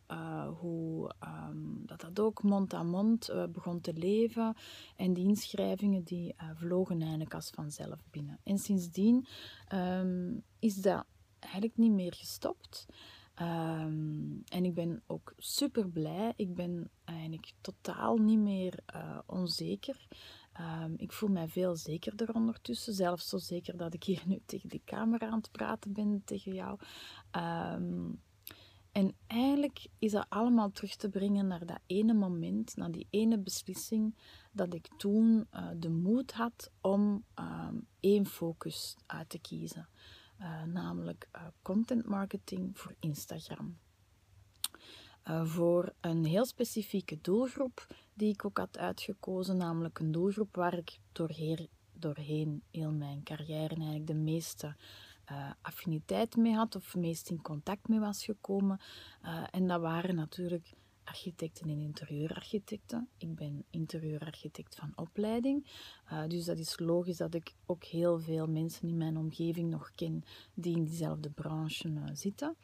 hoe 0.60 1.12
um, 1.24 1.82
dat, 1.86 2.00
dat 2.00 2.20
ook 2.20 2.42
mond 2.42 2.74
aan 2.74 2.88
mond 2.88 3.32
begon 3.52 3.80
te 3.80 3.92
leven. 3.92 4.56
En 4.96 5.12
die 5.12 5.28
inschrijvingen 5.28 6.02
die 6.02 6.34
vlogen 6.54 7.00
eigenlijk 7.00 7.34
als 7.34 7.50
vanzelf 7.50 7.98
binnen. 8.10 8.38
En 8.44 8.58
sindsdien 8.58 9.26
um, 9.74 10.42
is 10.58 10.74
dat 10.74 11.04
eigenlijk 11.38 11.76
niet 11.76 11.92
meer 11.92 12.14
gestopt. 12.14 12.86
Um, 13.40 14.42
en 14.48 14.64
ik 14.64 14.74
ben 14.74 15.02
ook 15.06 15.34
super 15.36 15.88
blij. 15.88 16.32
Ik 16.36 16.54
ben 16.54 16.90
eigenlijk 17.04 17.52
totaal 17.60 18.16
niet 18.16 18.38
meer 18.38 18.78
uh, 18.94 19.18
onzeker. 19.26 20.06
Um, 20.60 20.94
ik 20.96 21.12
voel 21.12 21.28
mij 21.28 21.48
veel 21.48 21.76
zekerder 21.76 22.34
ondertussen. 22.34 22.94
Zelfs 22.94 23.28
zo 23.28 23.38
zeker 23.38 23.76
dat 23.76 23.94
ik 23.94 24.04
hier 24.04 24.22
nu 24.26 24.40
tegen 24.46 24.68
de 24.68 24.80
camera 24.84 25.28
aan 25.28 25.38
het 25.38 25.50
praten 25.50 25.92
ben, 25.92 26.22
tegen 26.24 26.54
jou. 26.54 26.78
Um, 27.36 28.20
en 28.92 29.14
eigenlijk 29.26 29.86
is 29.98 30.12
dat 30.12 30.26
allemaal 30.28 30.70
terug 30.70 30.96
te 30.96 31.08
brengen 31.08 31.46
naar 31.46 31.66
dat 31.66 31.80
ene 31.86 32.12
moment, 32.12 32.76
naar 32.76 32.90
die 32.90 33.06
ene 33.10 33.38
beslissing, 33.38 34.14
dat 34.52 34.74
ik 34.74 34.88
toen 34.96 35.46
uh, 35.54 35.68
de 35.76 35.90
moed 35.90 36.32
had 36.32 36.70
om 36.80 37.24
één 38.00 38.26
focus 38.26 38.96
uit 39.06 39.28
te 39.28 39.38
kiezen. 39.38 39.88
Uh, 40.40 40.62
namelijk 40.62 41.28
uh, 41.36 41.42
content 41.62 42.06
marketing 42.06 42.78
voor 42.78 42.94
Instagram. 43.00 43.78
Uh, 45.28 45.44
voor 45.44 45.92
een 46.00 46.24
heel 46.24 46.44
specifieke 46.44 47.18
doelgroep 47.20 47.86
die 48.14 48.32
ik 48.32 48.44
ook 48.44 48.58
had 48.58 48.78
uitgekozen, 48.78 49.56
namelijk 49.56 49.98
een 49.98 50.12
doelgroep 50.12 50.56
waar 50.56 50.78
ik 50.78 50.98
doorheen, 51.12 51.68
doorheen 51.92 52.62
heel 52.70 52.92
mijn 52.92 53.22
carrière 53.22 53.74
eigenlijk 53.74 54.06
de 54.06 54.14
meeste 54.14 54.76
affiniteit 55.60 56.36
mee 56.36 56.54
had 56.54 56.76
of 56.76 56.94
meest 56.94 57.30
in 57.30 57.42
contact 57.42 57.88
mee 57.88 58.00
was 58.00 58.24
gekomen. 58.24 58.80
en 59.50 59.66
dat 59.66 59.80
waren 59.80 60.14
natuurlijk 60.14 60.74
architecten 61.04 61.68
en 61.68 61.80
interieurarchitecten. 61.80 63.08
Ik 63.18 63.34
ben 63.34 63.64
interieurarchitect 63.70 64.74
van 64.74 64.92
opleiding. 64.94 65.66
Uh, 66.12 66.26
dus 66.26 66.44
dat 66.44 66.58
is 66.58 66.78
logisch 66.78 67.16
dat 67.16 67.34
ik 67.34 67.54
ook 67.66 67.84
heel 67.84 68.18
veel 68.18 68.46
mensen 68.46 68.88
in 68.88 68.96
mijn 68.96 69.16
omgeving 69.16 69.70
nog 69.70 69.90
ken 69.94 70.22
die 70.54 70.76
in 70.76 70.84
diezelfde 70.84 71.30
branche 71.30 71.88
uh, 71.88 72.04
zitten. 72.12 72.56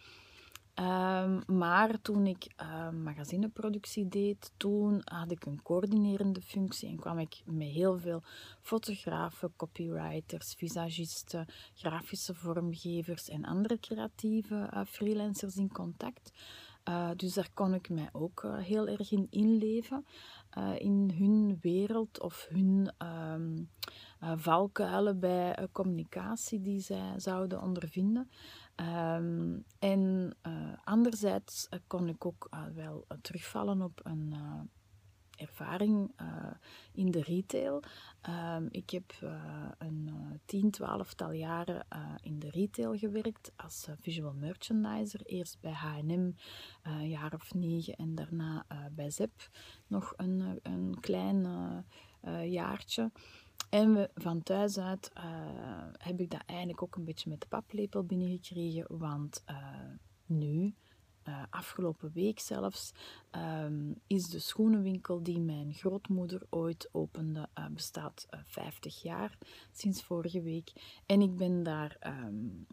Um, 0.80 1.42
maar 1.46 2.00
toen 2.02 2.26
ik 2.26 2.46
uh, 2.62 2.90
magazineproductie 2.90 4.08
deed, 4.08 4.52
toen 4.56 5.00
had 5.04 5.30
ik 5.30 5.46
een 5.46 5.62
coördinerende 5.62 6.40
functie 6.40 6.88
en 6.88 6.96
kwam 6.96 7.18
ik 7.18 7.42
met 7.44 7.68
heel 7.68 7.98
veel 7.98 8.22
fotografen, 8.60 9.52
copywriters, 9.56 10.54
visagisten, 10.54 11.46
grafische 11.74 12.34
vormgevers 12.34 13.28
en 13.28 13.44
andere 13.44 13.78
creatieve 13.78 14.84
freelancers 14.86 15.56
in 15.56 15.72
contact. 15.72 16.32
Uh, 16.88 17.10
dus 17.16 17.34
daar 17.34 17.50
kon 17.54 17.74
ik 17.74 17.88
mij 17.88 18.08
ook 18.12 18.42
uh, 18.42 18.56
heel 18.56 18.88
erg 18.88 19.10
in 19.10 19.26
inleven. 19.30 20.06
Uh, 20.58 20.78
in 20.78 21.14
hun 21.18 21.58
wereld 21.60 22.20
of 22.20 22.46
hun 22.50 22.92
um, 23.32 23.70
valkuilen 24.36 25.20
bij 25.20 25.68
communicatie 25.72 26.60
die 26.60 26.80
zij 26.80 27.12
zouden 27.16 27.62
ondervinden. 27.62 28.30
Um, 29.16 29.64
en 29.78 30.36
anderzijds 30.84 31.68
kon 31.86 32.08
ik 32.08 32.26
ook 32.26 32.48
wel 32.74 33.04
terugvallen 33.20 33.82
op 33.82 34.00
een 34.02 34.34
ervaring 35.36 36.12
uh, 36.20 36.50
in 36.92 37.10
de 37.10 37.22
retail. 37.22 37.82
Uh, 38.28 38.56
ik 38.70 38.90
heb 38.90 39.12
uh, 39.22 39.42
een 39.78 40.10
tien, 40.44 40.70
twaalftal 40.70 41.32
jaren 41.32 41.86
in 42.22 42.38
de 42.38 42.50
retail 42.50 42.96
gewerkt 42.98 43.52
als 43.56 43.88
visual 44.00 44.32
merchandiser. 44.32 45.20
Eerst 45.24 45.60
bij 45.60 45.72
H&M 45.72 46.30
een 46.82 47.08
jaar 47.08 47.34
of 47.34 47.54
negen 47.54 47.96
en 47.96 48.14
daarna 48.14 48.66
bij 48.92 49.10
ZEP 49.10 49.50
nog 49.86 50.12
een, 50.16 50.60
een 50.62 50.96
klein 51.00 51.46
jaartje. 52.44 53.10
En 53.70 54.10
van 54.14 54.42
thuis 54.42 54.78
uit 54.78 55.10
heb 55.92 56.20
ik 56.20 56.30
dat 56.30 56.42
eigenlijk 56.46 56.82
ook 56.82 56.96
een 56.96 57.04
beetje 57.04 57.30
met 57.30 57.40
de 57.40 57.46
paplepel 57.46 58.04
binnengekregen, 58.04 58.98
want 58.98 59.44
nu 60.26 60.74
uh, 61.28 61.42
afgelopen 61.50 62.10
week 62.12 62.40
zelfs, 62.40 62.92
um, 63.64 63.94
is 64.06 64.28
de 64.28 64.38
schoenenwinkel 64.38 65.22
die 65.22 65.40
mijn 65.40 65.72
grootmoeder 65.72 66.42
ooit 66.50 66.88
opende, 66.92 67.48
uh, 67.58 67.66
bestaat 67.66 68.26
uh, 68.30 68.40
eh, 68.40 68.46
50 68.46 69.02
jaar 69.02 69.38
sinds 69.72 70.02
vorige 70.02 70.42
week. 70.42 70.72
En 71.06 71.20
ik 71.20 71.36
ben 71.36 71.62
daar, 71.62 71.96
um, 72.06 72.66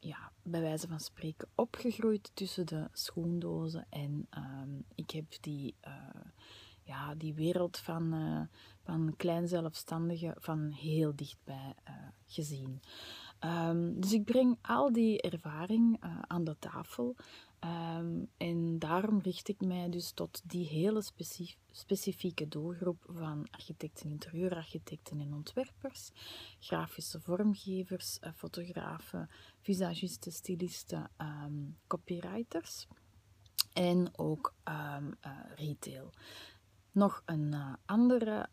ja, 0.00 0.32
bij 0.42 0.60
wijze 0.60 0.88
van 0.88 1.00
spreken, 1.00 1.48
opgegroeid 1.54 2.30
tussen 2.34 2.66
de 2.66 2.88
schoendozen. 2.92 3.86
En 3.88 4.28
um, 4.36 4.84
ik 4.94 5.10
heb 5.10 5.24
die, 5.40 5.74
ja, 6.82 7.14
die 7.14 7.34
wereld 7.34 7.78
van, 7.78 8.48
van 8.82 9.14
klein 9.16 9.48
zelfstandigen 9.48 10.34
van 10.38 10.70
heel 10.70 11.16
dichtbij 11.16 11.74
gezien. 12.26 12.80
dus 14.00 14.12
ik 14.12 14.24
breng 14.24 14.58
al 14.62 14.92
die 14.92 15.20
ervaring 15.20 16.00
aan 16.26 16.44
de 16.44 16.56
tafel. 16.58 17.16
Um, 17.64 18.30
en 18.36 18.78
daarom 18.78 19.20
richt 19.20 19.48
ik 19.48 19.60
mij 19.60 19.88
dus 19.88 20.12
tot 20.12 20.42
die 20.44 20.66
hele 20.66 21.02
specifieke 21.70 22.48
doelgroep 22.48 23.04
van 23.08 23.46
architecten, 23.50 24.10
interieurarchitecten 24.10 25.20
en 25.20 25.34
ontwerpers, 25.34 26.10
grafische 26.58 27.20
vormgevers, 27.20 28.18
uh, 28.20 28.30
fotografen, 28.36 29.30
visagisten, 29.60 30.32
stylisten, 30.32 31.10
um, 31.18 31.76
copywriters 31.86 32.86
en 33.72 34.18
ook 34.18 34.54
um, 34.64 35.14
uh, 35.26 35.38
retail. 35.54 36.12
Nog 36.92 37.22
een 37.24 37.52
uh, 37.52 37.72
andere 37.84 38.48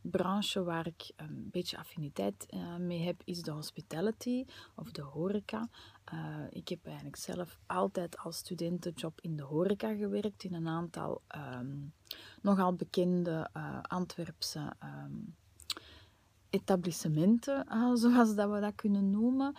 branche 0.00 0.62
waar 0.62 0.86
ik 0.86 1.12
een 1.16 1.48
beetje 1.50 1.78
affiniteit 1.78 2.46
mee 2.78 3.02
heb, 3.02 3.22
is 3.24 3.42
de 3.42 3.50
hospitality 3.50 4.44
of 4.74 4.90
de 4.90 5.02
horeca. 5.02 5.68
Uh, 6.14 6.44
ik 6.50 6.68
heb 6.68 6.86
eigenlijk 6.86 7.16
zelf 7.16 7.58
altijd 7.66 8.18
als 8.18 8.36
studentenjob 8.36 9.20
in 9.20 9.36
de 9.36 9.42
horeca 9.42 9.94
gewerkt, 9.94 10.44
in 10.44 10.54
een 10.54 10.68
aantal 10.68 11.22
um, 11.36 11.92
nogal 12.42 12.74
bekende 12.74 13.50
Antwerpse 13.82 14.72
um, 14.82 15.34
etablissementen, 16.50 17.66
zoals 17.98 18.34
dat 18.34 18.50
we 18.50 18.60
dat 18.60 18.74
kunnen 18.74 19.10
noemen. 19.10 19.54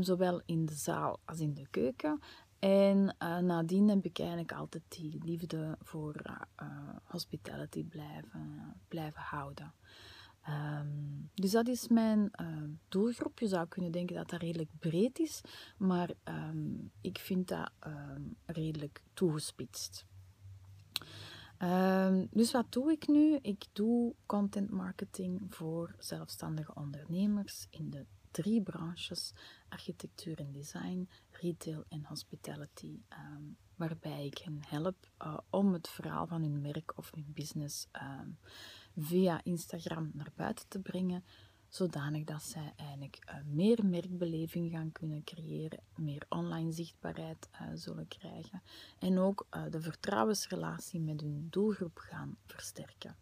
zowel 0.00 0.42
in 0.46 0.66
de 0.66 0.74
zaal 0.74 1.20
als 1.24 1.40
in 1.40 1.54
de 1.54 1.66
keuken. 1.70 2.20
En 2.58 3.16
nadien 3.18 3.88
heb 3.88 4.04
ik 4.04 4.18
eigenlijk 4.18 4.52
altijd 4.52 4.82
die 4.88 5.24
liefde 5.24 5.76
voor 5.80 6.22
hospitality 7.04 7.84
blijven, 7.84 8.74
blijven 8.88 9.22
houden. 9.22 9.74
Um, 10.48 11.30
dus 11.34 11.50
dat 11.50 11.68
is 11.68 11.88
mijn 11.88 12.30
uh, 12.40 12.46
doelgroep. 12.88 13.38
Je 13.38 13.48
zou 13.48 13.68
kunnen 13.68 13.92
denken 13.92 14.16
dat 14.16 14.30
dat 14.30 14.40
redelijk 14.40 14.70
breed 14.78 15.18
is, 15.18 15.40
maar 15.76 16.10
um, 16.24 16.90
ik 17.00 17.18
vind 17.18 17.48
dat 17.48 17.70
um, 17.86 18.36
redelijk 18.46 19.02
toegespitst. 19.12 20.04
dus 22.30 22.50
wat 22.52 22.72
doe 22.72 22.92
ik 22.92 23.08
nu? 23.08 23.38
Ik 23.42 23.64
doe 23.72 24.14
content 24.26 24.70
marketing 24.70 25.40
voor 25.48 25.94
zelfstandige 25.98 26.74
ondernemers 26.74 27.66
in 27.70 27.90
de 27.90 28.06
drie 28.30 28.62
branches: 28.62 29.32
architectuur 29.68 30.38
en 30.38 30.52
design, 30.52 31.08
retail 31.30 31.84
en 31.88 32.04
hospitality. 32.04 33.00
Waarbij 33.76 34.26
ik 34.26 34.38
hen 34.38 34.58
help 34.66 35.10
uh, 35.22 35.38
om 35.50 35.72
het 35.72 35.88
verhaal 35.88 36.26
van 36.26 36.42
hun 36.42 36.60
merk 36.60 36.92
of 36.96 37.10
hun 37.14 37.32
business 37.34 37.88
via 38.96 39.40
Instagram 39.44 40.10
naar 40.14 40.32
buiten 40.34 40.68
te 40.68 40.78
brengen, 40.78 41.24
zodanig 41.68 42.24
dat 42.24 42.42
zij 42.42 42.72
eigenlijk 42.76 43.18
uh, 43.28 43.34
meer 43.44 43.86
merkbeleving 43.86 44.70
gaan 44.70 44.92
kunnen 44.92 45.24
creëren, 45.24 45.82
meer 45.96 46.26
online 46.28 46.72
zichtbaarheid 46.72 47.48
uh, 47.52 47.68
zullen 47.74 48.08
krijgen 48.08 48.62
en 48.98 49.18
ook 49.18 49.46
de 49.70 49.80
vertrouwensrelatie 49.80 51.00
met 51.00 51.20
hun 51.20 51.46
doelgroep 51.50 51.98
gaan 51.98 52.36
versterken. 52.46 53.16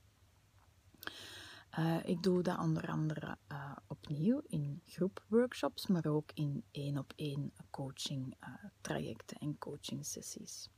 Ik 2.05 2.23
doe 2.23 2.43
dat 2.43 2.59
onder 2.59 2.89
andere 2.89 3.39
opnieuw 3.87 4.43
in 4.47 4.83
groepworkshops, 4.87 5.87
maar 5.87 6.07
ook 6.07 6.31
in 6.35 6.65
één 6.71 6.99
op 6.99 7.13
één 7.17 7.53
coaching 7.71 8.37
trajecten 8.81 9.39
en 9.39 9.59
coaching 9.59 10.07
sessies. 10.07 10.69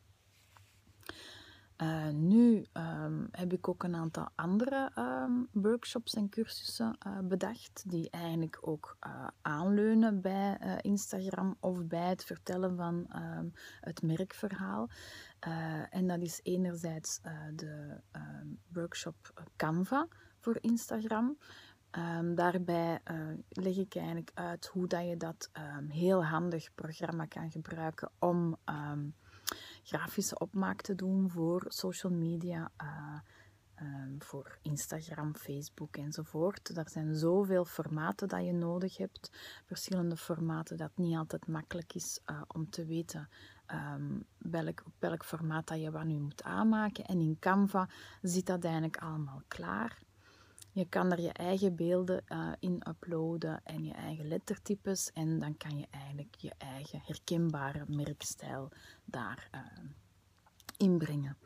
Uh, 1.82 2.08
nu 2.08 2.66
um, 2.72 3.28
heb 3.30 3.52
ik 3.52 3.68
ook 3.68 3.82
een 3.82 3.94
aantal 3.94 4.28
andere 4.34 4.90
um, 4.98 5.48
workshops 5.52 6.14
en 6.14 6.28
cursussen 6.28 6.98
uh, 7.06 7.18
bedacht, 7.18 7.84
die 7.86 8.10
eigenlijk 8.10 8.58
ook 8.60 8.96
uh, 9.06 9.26
aanleunen 9.40 10.20
bij 10.20 10.78
Instagram 10.80 11.56
of 11.60 11.86
bij 11.86 12.08
het 12.08 12.24
vertellen 12.24 12.76
van 12.76 13.06
um, 13.16 13.52
het 13.80 14.02
merkverhaal. 14.02 14.88
en 15.90 16.06
dat 16.06 16.20
is 16.20 16.40
enerzijds 16.42 17.20
de 17.54 18.00
workshop 18.72 19.46
Canva 19.56 20.08
voor 20.38 20.58
Instagram. 20.60 21.38
daarbij 22.34 23.00
leg 23.48 23.76
ik 23.76 23.94
eigenlijk 23.94 24.30
uit 24.34 24.66
hoe 24.66 24.86
dat 24.86 25.06
je 25.08 25.16
dat 25.16 25.50
heel 25.88 26.24
handig 26.24 26.74
programma 26.74 27.24
kan 27.24 27.50
gebruiken 27.50 28.10
om 28.18 28.56
grafische 29.82 30.38
opmaak 30.38 30.80
te 30.80 30.94
doen 30.94 31.30
voor 31.30 31.64
social 31.68 32.12
media, 32.12 32.70
uh, 32.82 33.18
voor 34.18 34.58
Instagram, 34.62 35.34
Facebook 35.34 35.96
enzovoort. 35.96 36.76
Er 36.76 36.90
zijn 36.90 37.14
zoveel 37.14 37.64
formaten 37.64 38.28
dat 38.28 38.44
je 38.44 38.52
nodig 38.52 38.96
hebt, 38.96 39.30
verschillende 39.64 40.16
formaten 40.16 40.76
dat 40.76 40.90
niet 40.94 41.16
altijd 41.16 41.46
makkelijk 41.46 41.94
is 41.94 42.20
uh, 42.26 42.42
om 42.46 42.70
te 42.70 42.86
weten 42.86 43.28
um, 43.72 44.24
welk, 44.38 44.82
welk 44.98 45.24
formaat 45.24 45.66
dat 45.66 45.80
je 45.80 45.90
wat 45.90 46.04
nu 46.04 46.18
moet 46.18 46.42
aanmaken. 46.42 47.04
En 47.04 47.20
in 47.20 47.36
Canva 47.38 47.88
zit 48.22 48.46
dat 48.46 48.64
eigenlijk 48.64 48.96
allemaal 48.96 49.42
klaar. 49.48 50.02
Je 50.74 50.88
kan 50.88 51.12
er 51.12 51.20
je 51.20 51.32
eigen 51.32 51.76
beelden 51.76 52.24
uh, 52.28 52.52
in 52.58 52.82
uploaden 52.88 53.60
en 53.64 53.84
je 53.84 53.92
eigen 53.92 54.28
lettertypes. 54.28 55.12
En 55.12 55.38
dan 55.38 55.56
kan 55.56 55.78
je 55.78 55.86
eigenlijk 55.90 56.34
je 56.34 56.52
eigen 56.58 57.00
herkenbare 57.04 57.84
merkstijl 57.86 58.68
daar 59.04 59.48
uh, 59.54 59.60
inbrengen. 60.76 61.36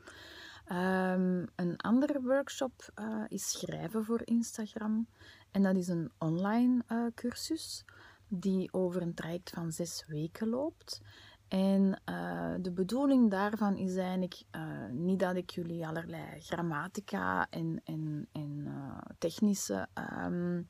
Um, 0.73 1.49
een 1.55 1.77
andere 1.77 2.23
workshop 2.23 2.93
uh, 3.01 3.25
is 3.29 3.51
schrijven 3.51 4.05
voor 4.05 4.21
Instagram. 4.25 5.09
En 5.51 5.63
dat 5.63 5.77
is 5.77 5.89
een 5.89 6.11
online 6.19 6.85
cursus 7.15 7.85
die 8.29 8.73
over 8.73 9.03
een 9.03 9.15
traject 9.15 9.51
van 9.51 9.73
zes 9.73 10.05
weken 10.07 10.49
loopt. 10.49 11.01
En 11.49 12.03
uh, 12.11 12.55
de 12.61 12.73
bedoeling 12.73 13.31
daarvan 13.31 13.77
is 13.77 13.97
eigenlijk 13.97 14.43
uh, 14.57 14.63
niet 14.91 15.19
dat 15.19 15.37
ik 15.37 15.51
jullie 15.51 15.87
allerlei 15.87 16.41
grammatica 16.41 17.47
en, 17.51 17.81
en, 17.85 18.29
en 18.33 18.65
uh, 18.67 18.99
technische 19.19 19.89
um, 20.25 20.69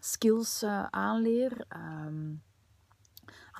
skills 0.00 0.64
aanleer. 0.90 1.66
Um, 2.06 2.42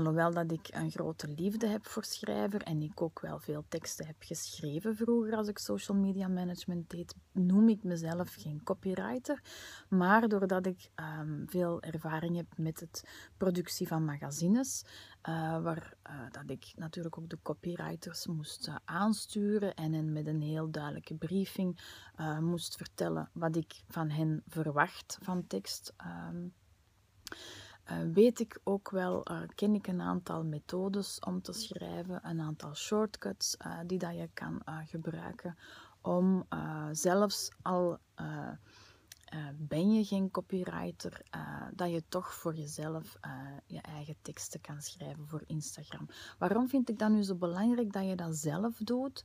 Alhoewel 0.00 0.32
dat 0.32 0.52
ik 0.52 0.68
een 0.70 0.90
grote 0.90 1.28
liefde 1.28 1.66
heb 1.66 1.86
voor 1.86 2.04
schrijver 2.04 2.62
en 2.62 2.82
ik 2.82 3.02
ook 3.02 3.20
wel 3.20 3.38
veel 3.38 3.64
teksten 3.68 4.06
heb 4.06 4.16
geschreven 4.18 4.96
vroeger 4.96 5.36
als 5.36 5.48
ik 5.48 5.58
social 5.58 5.98
media 5.98 6.28
management 6.28 6.90
deed, 6.90 7.14
noem 7.32 7.68
ik 7.68 7.82
mezelf 7.82 8.34
geen 8.34 8.62
copywriter. 8.62 9.42
Maar 9.88 10.28
doordat 10.28 10.66
ik 10.66 10.90
um, 11.20 11.44
veel 11.48 11.82
ervaring 11.82 12.36
heb 12.36 12.46
met 12.56 12.80
het 12.80 13.04
productie 13.36 13.86
van 13.86 14.04
magazines, 14.04 14.84
uh, 15.28 15.62
waar 15.62 15.94
uh, 16.06 16.30
dat 16.30 16.50
ik 16.50 16.72
natuurlijk 16.76 17.18
ook 17.18 17.28
de 17.28 17.38
copywriters 17.42 18.26
moest 18.26 18.68
uh, 18.68 18.76
aansturen 18.84 19.74
en 19.74 19.92
hen 19.92 20.12
met 20.12 20.26
een 20.26 20.42
heel 20.42 20.70
duidelijke 20.70 21.14
briefing 21.14 21.80
moest 22.40 22.76
vertellen 22.76 23.30
wat 23.32 23.56
ik 23.56 23.82
van 23.88 24.10
hen 24.10 24.42
verwacht 24.46 25.18
van 25.20 25.46
tekst. 25.46 25.94
Uh, 26.06 26.28
weet 28.12 28.40
ik 28.40 28.60
ook 28.64 28.90
wel, 28.90 29.30
uh, 29.30 29.40
ken 29.54 29.74
ik 29.74 29.86
een 29.86 30.00
aantal 30.00 30.44
methodes 30.44 31.18
om 31.18 31.42
te 31.42 31.52
schrijven, 31.52 32.28
een 32.28 32.40
aantal 32.40 32.74
shortcuts 32.74 33.56
uh, 33.66 33.78
die 33.86 33.98
dat 33.98 34.14
je 34.16 34.30
kan 34.34 34.62
gebruiken 34.86 35.56
om 36.00 36.46
zelfs 36.92 37.50
al 37.62 37.98
ben 39.54 39.92
je 39.92 40.04
geen 40.04 40.30
copywriter, 40.30 41.22
dat 41.74 41.90
je 41.90 42.02
toch 42.08 42.34
voor 42.34 42.54
jezelf 42.54 43.16
je 43.66 43.80
eigen 43.80 44.16
teksten 44.22 44.60
kan 44.60 44.80
schrijven 44.80 45.28
voor 45.28 45.42
Instagram. 45.46 46.08
Waarom 46.38 46.68
vind 46.68 46.88
ik 46.88 46.98
dat 46.98 47.10
nu 47.10 47.22
zo 47.22 47.34
belangrijk 47.34 47.92
dat 47.92 48.06
je 48.06 48.16
dat 48.16 48.36
zelf 48.36 48.76
doet? 48.78 49.24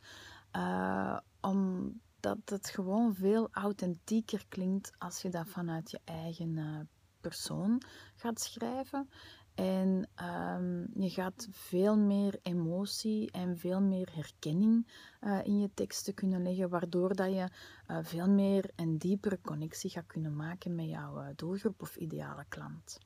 omdat 1.41 2.39
het 2.45 2.69
gewoon 2.69 3.15
veel 3.15 3.47
authentieker 3.51 4.45
klinkt 4.49 4.91
als 4.97 5.21
je 5.21 5.29
dat 5.29 5.47
vanuit 5.47 5.91
je 5.91 5.99
eigen 6.03 6.89
persoon 7.27 7.81
gaat 8.15 8.39
schrijven. 8.39 9.09
En 9.55 10.09
um, 10.57 10.87
je 11.03 11.09
gaat 11.09 11.47
veel 11.51 11.97
meer 11.97 12.39
emotie 12.43 13.31
en 13.31 13.57
veel 13.57 13.81
meer 13.81 14.09
herkenning 14.13 14.87
uh, 15.21 15.39
in 15.43 15.59
je 15.59 15.69
teksten 15.73 16.13
kunnen 16.13 16.43
leggen, 16.43 16.69
waardoor 16.69 17.15
dat 17.15 17.27
je 17.27 17.49
uh, 17.87 17.97
veel 18.01 18.29
meer 18.29 18.69
en 18.75 18.97
diepere 18.97 19.39
connectie 19.41 19.89
gaat 19.89 20.05
kunnen 20.05 20.35
maken 20.35 20.75
met 20.75 20.89
jouw 20.89 21.21
uh, 21.21 21.27
doelgroep 21.35 21.81
of 21.81 21.95
ideale 21.95 22.45
klant. 22.49 22.99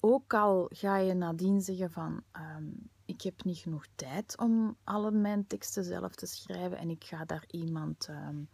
ook 0.00 0.34
al 0.34 0.70
ga 0.72 0.96
je 0.96 1.14
nadien 1.14 1.60
zeggen 1.60 1.90
van 1.90 2.22
um, 2.56 2.90
ik 3.04 3.22
heb 3.22 3.44
niet 3.44 3.58
genoeg 3.58 3.86
tijd 3.94 4.38
om 4.38 4.76
alle 4.84 5.10
mijn 5.10 5.46
teksten 5.46 5.84
zelf 5.84 6.14
te 6.14 6.26
schrijven 6.26 6.78
en 6.78 6.90
ik 6.90 7.04
ga 7.04 7.24
daar 7.24 7.44
iemand 7.46 8.08
um, 8.08 8.48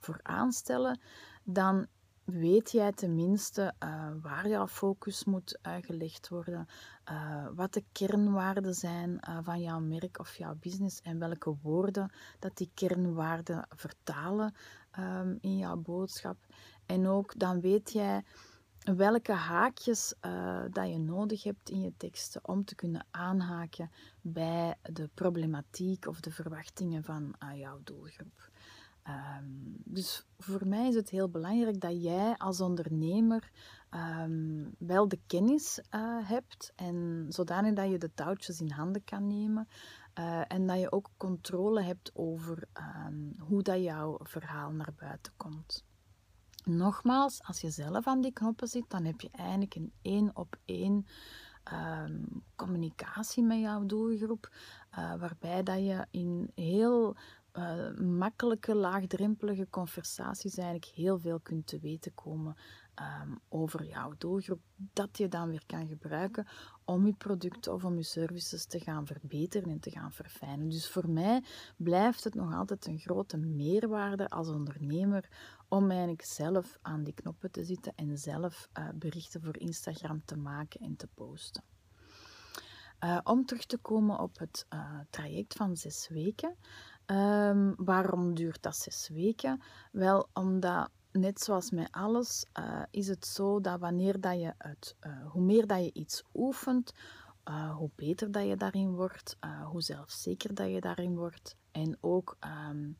voor 0.00 0.20
aanstellen, 0.22 1.00
dan 1.44 1.86
weet 2.24 2.70
jij 2.70 2.92
tenminste 2.92 3.74
uh, 3.82 4.10
waar 4.22 4.48
jouw 4.48 4.66
focus 4.66 5.24
moet 5.24 5.58
uh, 5.62 5.74
gelegd 5.80 6.28
worden, 6.28 6.66
uh, 7.10 7.46
wat 7.54 7.72
de 7.72 7.84
kernwaarden 7.92 8.74
zijn 8.74 9.20
van 9.42 9.60
jouw 9.60 9.80
merk 9.80 10.18
of 10.18 10.36
jouw 10.36 10.54
business 10.60 11.00
en 11.02 11.18
welke 11.18 11.56
woorden 11.62 12.12
dat 12.38 12.56
die 12.56 12.70
kernwaarden 12.74 13.66
vertalen 13.68 14.54
um, 14.98 15.38
in 15.40 15.58
jouw 15.58 15.76
boodschap. 15.76 16.36
En 16.86 17.06
ook 17.06 17.38
dan 17.38 17.60
weet 17.60 17.92
jij 17.92 18.24
welke 18.96 19.32
haakjes 19.32 20.14
dat 20.70 20.88
je 20.88 20.98
nodig 20.98 21.42
hebt 21.42 21.70
in 21.70 21.80
je 21.80 21.92
teksten 21.96 22.48
om 22.48 22.64
te 22.64 22.74
kunnen 22.74 23.06
aanhaken 23.10 23.90
bij 24.20 24.74
de 24.82 25.08
problematiek 25.14 26.06
of 26.06 26.20
de 26.20 26.30
verwachtingen 26.30 27.04
van 27.04 27.34
jouw 27.54 27.80
doelgroep. 27.84 28.52
Um, 29.08 29.76
dus 29.84 30.26
voor 30.38 30.66
mij 30.66 30.88
is 30.88 30.94
het 30.94 31.10
heel 31.10 31.28
belangrijk 31.28 31.80
dat 31.80 32.02
jij 32.02 32.36
als 32.36 32.60
ondernemer 32.60 33.50
um, 33.90 34.74
wel 34.78 35.08
de 35.08 35.20
kennis 35.26 35.80
uh, 35.90 36.28
hebt 36.28 36.72
en 36.76 37.26
zodanig 37.28 37.74
dat 37.74 37.90
je 37.90 37.98
de 37.98 38.14
touwtjes 38.14 38.60
in 38.60 38.70
handen 38.70 39.04
kan 39.04 39.26
nemen 39.26 39.68
uh, 40.18 40.42
en 40.48 40.66
dat 40.66 40.80
je 40.80 40.92
ook 40.92 41.10
controle 41.16 41.82
hebt 41.82 42.10
over 42.14 42.68
um, 43.06 43.34
hoe 43.38 43.62
dat 43.62 43.82
jouw 43.82 44.18
verhaal 44.22 44.70
naar 44.70 44.94
buiten 44.96 45.32
komt. 45.36 45.84
Nogmaals, 46.64 47.42
als 47.42 47.60
je 47.60 47.70
zelf 47.70 48.06
aan 48.06 48.20
die 48.20 48.32
knoppen 48.32 48.68
zit, 48.68 48.90
dan 48.90 49.04
heb 49.04 49.20
je 49.20 49.30
eigenlijk 49.30 49.74
een 49.74 49.92
één 50.02 50.30
op 50.36 50.56
één 50.64 51.06
communicatie 52.56 53.42
met 53.42 53.60
jouw 53.60 53.86
doelgroep, 53.86 54.52
uh, 54.98 55.14
waarbij 55.14 55.62
dat 55.62 55.78
je 55.78 56.06
in 56.10 56.50
heel 56.54 57.16
uh, 57.58 57.96
makkelijke, 57.96 58.74
laagdrempelige 58.74 59.66
conversaties 59.70 60.56
eigenlijk 60.56 60.90
heel 60.94 61.18
veel 61.18 61.40
kunt 61.40 61.66
te 61.66 61.78
weten 61.78 62.14
komen 62.14 62.56
um, 63.22 63.38
over 63.48 63.84
jouw 63.84 64.12
doelgroep. 64.18 64.60
Dat 64.76 65.18
je 65.18 65.28
dan 65.28 65.50
weer 65.50 65.62
kan 65.66 65.86
gebruiken 65.86 66.46
om 66.84 67.06
je 67.06 67.12
producten 67.12 67.72
of 67.72 67.84
om 67.84 67.96
je 67.96 68.02
services 68.02 68.66
te 68.66 68.80
gaan 68.80 69.06
verbeteren 69.06 69.70
en 69.70 69.80
te 69.80 69.90
gaan 69.90 70.12
verfijnen. 70.12 70.68
Dus 70.68 70.88
voor 70.88 71.10
mij 71.10 71.44
blijft 71.76 72.24
het 72.24 72.34
nog 72.34 72.54
altijd 72.54 72.86
een 72.86 72.98
grote 72.98 73.36
meerwaarde 73.36 74.28
als 74.28 74.48
ondernemer 74.48 75.28
om 75.68 75.90
eigenlijk 75.90 76.24
zelf 76.24 76.78
aan 76.82 77.04
die 77.04 77.14
knoppen 77.14 77.50
te 77.50 77.64
zitten 77.64 77.92
en 77.96 78.18
zelf 78.18 78.68
uh, 78.78 78.88
berichten 78.94 79.42
voor 79.42 79.58
Instagram 79.58 80.24
te 80.24 80.36
maken 80.36 80.80
en 80.80 80.96
te 80.96 81.08
posten. 81.14 81.62
Uh, 83.04 83.18
om 83.24 83.46
terug 83.46 83.66
te 83.66 83.78
komen 83.78 84.18
op 84.18 84.38
het 84.38 84.66
traject 85.10 85.54
van 85.54 85.76
zes 85.76 86.08
weken. 86.08 86.56
Um, 87.06 87.74
waarom 87.76 88.34
duurt 88.34 88.62
dat 88.62 88.76
zes 88.76 89.08
weken? 89.08 89.62
Wel, 89.92 90.28
omdat 90.32 90.90
net 91.12 91.40
zoals 91.40 91.70
met 91.70 91.88
alles 91.90 92.46
uh, 92.58 92.82
is 92.90 93.08
het 93.08 93.26
zo 93.26 93.60
dat 93.60 93.80
wanneer 93.80 94.20
dat 94.20 94.40
je 94.40 94.54
het, 94.58 94.96
uh, 95.06 95.30
hoe 95.30 95.42
meer 95.42 95.66
dat 95.66 95.84
je 95.84 95.92
iets 95.92 96.22
oefent, 96.34 96.92
uh, 97.48 97.76
hoe 97.76 97.90
beter 97.94 98.32
dat 98.32 98.46
je 98.46 98.56
daarin 98.56 98.94
wordt, 98.94 99.36
hoe 99.64 99.82
zelfzeker 99.82 100.54
dat 100.54 100.70
je 100.70 100.80
daarin 100.80 101.16
wordt. 101.16 101.56
En 101.70 101.96
ook 102.00 102.36
um, 102.70 102.96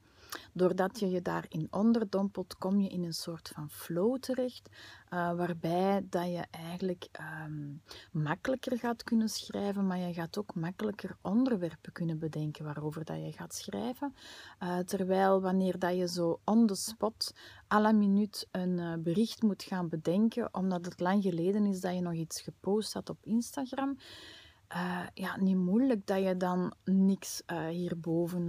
Doordat 0.53 1.01
je 1.01 1.11
je 1.11 1.23
daarin 1.23 1.67
onderdompelt, 1.71 2.59
kom 2.59 2.81
je 2.81 2.89
in 2.89 3.05
een 3.05 3.15
soort 3.15 3.49
van 3.49 3.71
flow 3.71 4.19
terecht, 4.19 4.69
uh, 4.69 5.35
waarbij 5.35 6.07
dat 6.11 6.27
je 6.27 6.45
eigenlijk 6.51 7.09
um, 7.45 7.83
makkelijker 8.13 8.79
gaat 8.79 9.03
kunnen 9.03 9.29
schrijven, 9.29 9.87
maar 9.87 9.99
je 9.99 10.13
gaat 10.13 10.39
ook 10.39 10.55
makkelijker 10.55 11.17
onderwerpen 11.23 11.93
kunnen 11.93 12.19
bedenken 12.19 12.65
waarover 12.65 13.05
dat 13.05 13.17
je 13.17 13.33
gaat 13.33 13.55
schrijven. 13.55 14.15
Uh, 14.63 14.79
terwijl 14.79 15.41
wanneer 15.41 15.79
dat 15.79 15.97
je 15.97 16.09
zo 16.09 16.41
on 16.45 16.67
the 16.67 16.75
spot 16.75 17.35
à 17.73 17.81
la 17.81 17.93
minuut 17.93 18.49
een 18.51 18.79
uh, 18.79 18.93
bericht 18.99 19.43
moet 19.43 19.63
gaan 19.63 19.89
bedenken, 19.89 20.55
omdat 20.55 20.85
het 20.85 21.01
lang 21.01 21.23
geleden 21.23 21.67
is 21.67 21.81
dat 21.81 21.95
je 21.95 22.01
nog 22.01 22.13
iets 22.13 22.41
gepost 22.41 22.93
had 22.93 23.11
op 23.11 23.19
Instagram, 23.23 23.97
ja, 25.15 25.37
niet 25.37 25.57
moeilijk 25.57 26.07
dat 26.07 26.23
je 26.23 26.37
dan 26.37 26.75
niks 26.85 27.43
hierboven 27.71 28.45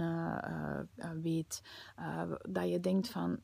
weet. 1.22 1.62
dat 2.48 2.68
je 2.68 2.80
denkt 2.80 3.08
van 3.08 3.40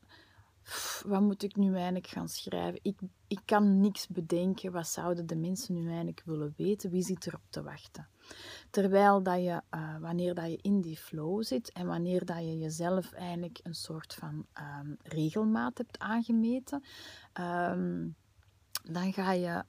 wat 1.05 1.21
moet 1.21 1.43
ik 1.43 1.55
nu 1.55 1.75
eigenlijk 1.75 2.07
gaan 2.07 2.29
schrijven? 2.29 2.79
Ik, 2.81 2.99
ik 3.27 3.39
kan 3.45 3.79
niks 3.79 4.07
bedenken. 4.07 4.71
Wat 4.71 4.87
zouden 4.87 5.25
de 5.25 5.35
mensen 5.35 5.73
nu 5.73 5.87
eigenlijk 5.87 6.21
willen 6.25 6.53
weten? 6.57 6.89
Wie 6.89 7.03
zit 7.03 7.27
erop 7.27 7.41
te 7.49 7.63
wachten? 7.63 8.07
Terwijl 8.69 9.23
dat 9.23 9.43
je, 9.43 9.61
wanneer 9.99 10.33
dat 10.33 10.45
je 10.45 10.59
in 10.61 10.81
die 10.81 10.97
flow 10.97 11.43
zit 11.43 11.71
en 11.71 11.87
wanneer 11.87 12.25
dat 12.25 12.37
je 12.37 12.57
jezelf 12.57 13.11
eigenlijk 13.11 13.59
een 13.63 13.75
soort 13.75 14.13
van 14.13 14.45
um, 14.81 14.97
regelmaat 15.03 15.77
hebt 15.77 15.99
aangemeten, 15.99 16.83
um, 17.39 18.15
dan 18.83 19.13
ga 19.13 19.31
je 19.31 19.63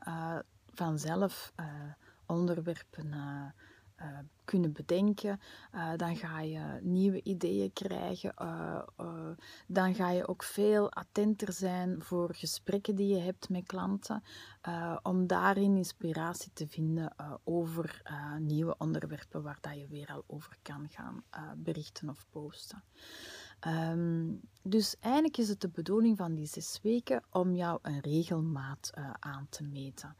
vanzelf 0.72 1.52
onderwerpen 2.26 3.12
uh, 4.00 4.18
kunnen 4.44 4.72
bedenken. 4.72 5.40
Uh, 5.74 5.92
dan 5.96 6.16
ga 6.16 6.40
je 6.40 6.78
nieuwe 6.82 7.22
ideeën 7.22 7.72
krijgen. 7.72 8.34
Dan 9.66 9.94
ga 9.94 10.10
je 10.10 10.28
ook 10.28 10.42
veel 10.42 10.92
attenter 10.92 11.52
zijn 11.52 12.02
voor 12.02 12.34
gesprekken 12.34 12.94
die 12.94 13.14
je 13.14 13.20
hebt 13.20 13.48
met 13.48 13.66
klanten. 13.66 14.22
om 15.02 15.26
daarin 15.26 15.76
inspiratie 15.76 16.50
te 16.52 16.68
vinden 16.68 17.14
over 17.44 18.02
nieuwe 18.38 18.74
onderwerpen 18.78 19.42
waar 19.42 19.58
dat 19.60 19.74
je 19.74 19.88
weer 19.88 20.08
al 20.08 20.24
over 20.26 20.56
kan 20.62 20.88
gaan 20.90 21.24
berichten 21.56 22.08
of 22.08 22.26
posten. 22.30 22.82
Um, 23.66 24.40
dus 24.62 24.96
eigenlijk 25.00 25.36
is 25.36 25.48
het 25.48 25.60
de 25.60 25.68
bedoeling 25.68 26.16
van 26.16 26.34
die 26.34 26.46
zes 26.46 26.78
weken 26.82 27.22
om 27.30 27.54
jou 27.54 27.78
een 27.82 28.00
regelmaat 28.00 28.92
aan 29.18 29.46
te 29.50 29.62
meten. 29.64 30.16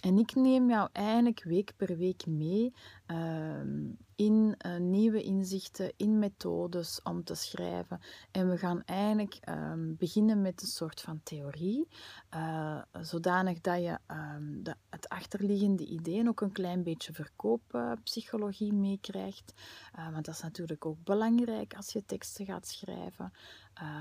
En 0.00 0.18
ik 0.18 0.34
neem 0.34 0.68
jou 0.68 0.88
eigenlijk 0.92 1.42
week 1.44 1.72
per 1.76 1.96
week 1.96 2.26
mee 2.26 2.74
ehm, 3.06 3.88
in 4.16 4.54
uh, 4.66 4.76
nieuwe 4.76 5.22
inzichten, 5.22 5.92
in 5.96 6.18
methodes 6.18 7.00
om 7.02 7.24
te 7.24 7.34
schrijven. 7.34 8.00
En 8.30 8.50
we 8.50 8.58
gaan 8.58 8.82
eigenlijk 8.84 9.38
um, 9.48 9.96
beginnen 9.96 10.42
met 10.42 10.62
een 10.62 10.68
soort 10.68 11.00
van 11.00 11.20
theorie, 11.22 11.88
uh, 12.34 12.82
zodanig 13.00 13.60
dat 13.60 13.82
je 13.82 13.98
um, 14.08 14.62
de, 14.62 14.74
het 14.90 15.08
achterliggende 15.08 15.86
ideeën 15.86 16.28
ook 16.28 16.40
een 16.40 16.52
klein 16.52 16.82
beetje 16.82 17.12
verkooppsychologie 17.12 18.72
meekrijgt. 18.72 19.52
Uh, 19.98 20.12
want 20.12 20.24
dat 20.24 20.34
is 20.34 20.42
natuurlijk 20.42 20.86
ook 20.86 21.04
belangrijk 21.04 21.74
als 21.74 21.92
je 21.92 22.04
teksten 22.04 22.46
gaat 22.46 22.66
schrijven, 22.66 23.32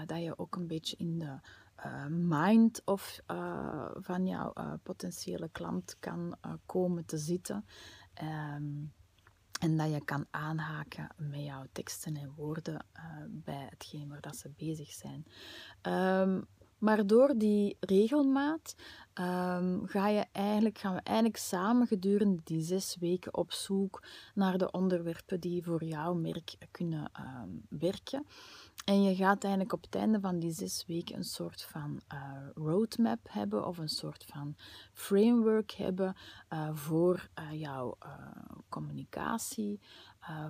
dat 0.06 0.24
je 0.24 0.38
ook 0.38 0.56
een 0.56 0.68
beetje 0.68 0.96
in 0.98 1.20
de 1.20 1.40
uh, 1.86 2.06
mind 2.08 2.82
of 2.86 3.20
uh, 3.32 3.89
van 3.94 4.26
jouw 4.28 4.52
uh, 4.58 4.74
potentiële 4.84 5.50
klant 5.52 5.96
kan 6.00 6.36
komen 6.65 7.06
te 7.06 7.18
zitten. 7.18 7.65
Um, 8.56 8.94
en 9.60 9.78
dat 9.78 9.92
je 9.92 10.06
kan 10.06 10.26
aanhaken 10.30 11.10
met 11.18 11.44
jouw 11.44 11.65
teksten 11.72 12.15
en 12.15 12.34
woorden 12.36 12.86
bij 13.28 13.68
hetgeen 13.70 14.08
waar 14.10 14.22
dat 14.22 14.36
ze 14.36 14.50
bezig 14.58 14.92
zijn. 14.92 15.26
Um, 15.82 16.48
maar 16.78 17.08
door 17.08 17.34
die 17.38 17.78
regelmaat 17.80 18.76
um, 19.13 19.88
ga 19.88 20.08
je 20.08 20.26
eigenlijk, 20.32 20.78
gaan 20.78 20.96
we 20.96 21.02
eigenlijk 21.02 21.38
samen 21.38 21.88
gedurende 21.88 22.42
die 22.44 22.62
zes 22.62 22.98
weken 23.00 23.36
op 23.36 23.52
zoek 23.52 24.04
naar 24.34 24.58
de 24.58 24.72
onderwerpen 24.72 25.39
die 25.39 25.63
voor 25.63 25.84
jouw 25.84 26.13
merk 26.13 26.56
kunnen 26.72 27.12
werken. 27.70 28.26
En 28.86 29.04
je 29.04 29.15
gaat 29.15 29.44
eigenlijk 29.44 29.74
op 29.74 29.84
het 29.84 29.96
einde 29.96 30.20
van 30.20 30.39
die 30.39 30.52
zes 30.52 30.84
weken 30.88 31.15
een 31.15 31.24
soort 31.24 31.62
van 31.62 32.02
uh, 32.13 32.20
roadmap 32.54 33.20
hebben 33.30 33.65
of 33.68 33.78
een 33.78 33.89
soort 33.89 34.26
van 34.26 34.56
framework 34.94 35.72
hebben 35.72 36.15
uh, 36.50 36.70
voor 36.76 37.30
uh, 37.39 37.60
jouw 37.60 37.98
communicatie, 38.70 39.80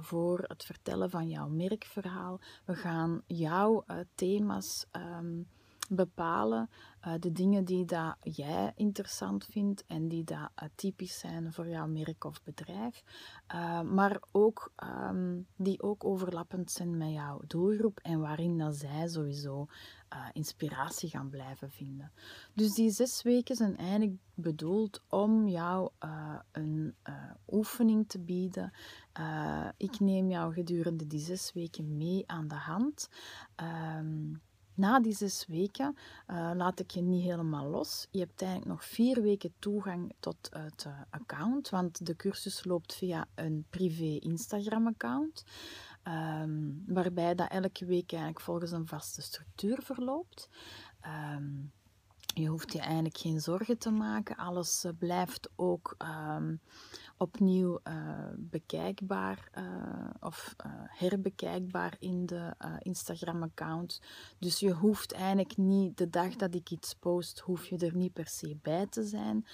voor 0.01 0.43
het 0.47 0.63
vertellen 0.63 1.09
van 1.09 1.29
jouw 1.29 1.47
merkverhaal. 1.47 2.39
We 2.65 2.75
gaan 2.75 3.21
jouw 3.27 3.85
thema's. 4.15 4.85
Um, 4.91 5.47
bepalen 5.89 6.69
uh, 7.07 7.13
de 7.19 7.31
dingen 7.31 7.65
die 7.65 7.85
dat 7.85 8.15
jij 8.21 8.73
interessant 8.75 9.45
vindt 9.45 9.85
en 9.87 10.07
die 10.07 10.23
dat 10.23 10.37
uh, 10.37 10.69
typisch 10.75 11.19
zijn 11.19 11.53
voor 11.53 11.67
jouw 11.67 11.87
merk 11.87 12.23
of 12.23 12.43
bedrijf, 12.43 13.03
uh, 13.53 13.81
maar 13.81 14.21
ook 14.31 14.71
um, 15.09 15.47
die 15.55 15.81
ook 15.81 16.05
overlappend 16.05 16.71
zijn 16.71 16.97
met 16.97 17.11
jouw 17.11 17.41
doelgroep 17.47 17.99
en 18.01 18.19
waarin 18.19 18.57
dat 18.57 18.75
zij 18.75 19.07
sowieso 19.07 19.67
inspiratie 20.33 21.09
gaan 21.09 21.29
blijven 21.29 21.71
vinden. 21.71 22.11
Dus 22.53 22.73
die 22.73 22.91
zes 22.91 23.21
weken 23.21 23.55
zijn 23.55 23.77
eigenlijk 23.77 24.17
bedoeld 24.33 25.01
om 25.09 25.47
jou 25.47 25.91
een 26.51 26.95
oefening 27.47 28.07
te 28.07 28.19
bieden. 28.19 28.73
ik 29.77 29.99
neem 29.99 30.29
jou 30.29 30.53
gedurende 30.53 31.07
die 31.07 31.19
zes 31.19 31.53
weken 31.53 31.97
mee 31.97 32.23
aan 32.27 32.47
de 32.47 32.55
hand. 32.55 33.09
Um, 33.97 34.41
na 34.79 34.99
die 34.99 35.13
zes 35.13 35.45
weken 35.47 35.95
uh, 36.27 36.51
laat 36.55 36.79
ik 36.79 36.91
je 36.91 37.01
niet 37.01 37.23
helemaal 37.23 37.65
los. 37.65 38.07
Je 38.11 38.19
hebt 38.19 38.41
eigenlijk 38.41 38.71
nog 38.71 38.85
vier 38.85 39.21
weken 39.21 39.53
toegang 39.59 40.13
tot 40.19 40.49
het 40.51 40.85
uh, 40.87 40.93
account, 41.09 41.69
want 41.69 42.05
de 42.05 42.15
cursus 42.15 42.63
loopt 42.63 42.93
via 42.93 43.25
een 43.35 43.65
privé 43.69 44.17
Instagram-account. 44.19 45.43
Um, 46.03 46.83
waarbij 46.87 47.35
dat 47.35 47.49
elke 47.49 47.85
week 47.85 48.11
eigenlijk 48.11 48.41
volgens 48.41 48.71
een 48.71 48.87
vaste 48.87 49.21
structuur 49.21 49.81
verloopt. 49.81 50.49
Um, 51.35 51.71
je 52.39 52.47
hoeft 52.47 52.73
je 52.73 52.79
eigenlijk 52.79 53.17
geen 53.17 53.39
zorgen 53.39 53.77
te 53.77 53.89
maken. 53.89 54.35
Alles 54.35 54.85
uh, 54.85 54.91
blijft 54.97 55.49
ook 55.55 55.95
um, 56.37 56.61
opnieuw 57.17 57.79
uh, 57.83 57.93
bekijkbaar 58.37 59.49
uh, 59.57 60.09
of 60.19 60.55
herbekijkbaar 60.87 61.95
in 61.99 62.25
de 62.25 62.53
Instagram-account. 62.79 64.01
Dus 64.37 64.59
je 64.59 64.71
hoeft 64.71 65.13
eigenlijk 65.13 65.57
niet 65.57 65.97
de 65.97 66.09
dag 66.09 66.35
dat 66.35 66.55
ik 66.55 66.69
iets 66.69 66.93
post, 66.93 67.39
hoef 67.39 67.65
je 67.65 67.77
er 67.77 67.95
niet 67.95 68.13
per 68.13 68.27
se 68.27 68.57
bij 68.61 68.87
te 68.87 69.03
zijn. 69.03 69.45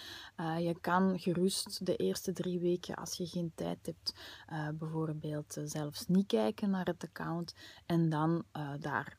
je 0.59 0.77
kan 0.81 1.19
gerust 1.19 1.85
de 1.85 1.95
eerste 1.95 2.31
drie 2.33 2.59
weken, 2.59 2.95
als 2.95 3.13
je 3.13 3.25
geen 3.25 3.51
tijd 3.55 3.85
hebt, 3.85 4.13
bijvoorbeeld 4.77 5.57
zelfs 5.63 6.07
niet 6.07 6.27
kijken 6.27 6.69
naar 6.69 6.85
het 6.85 7.03
account 7.03 7.53
en 7.85 8.09
dan 8.09 8.43
daar 8.79 9.17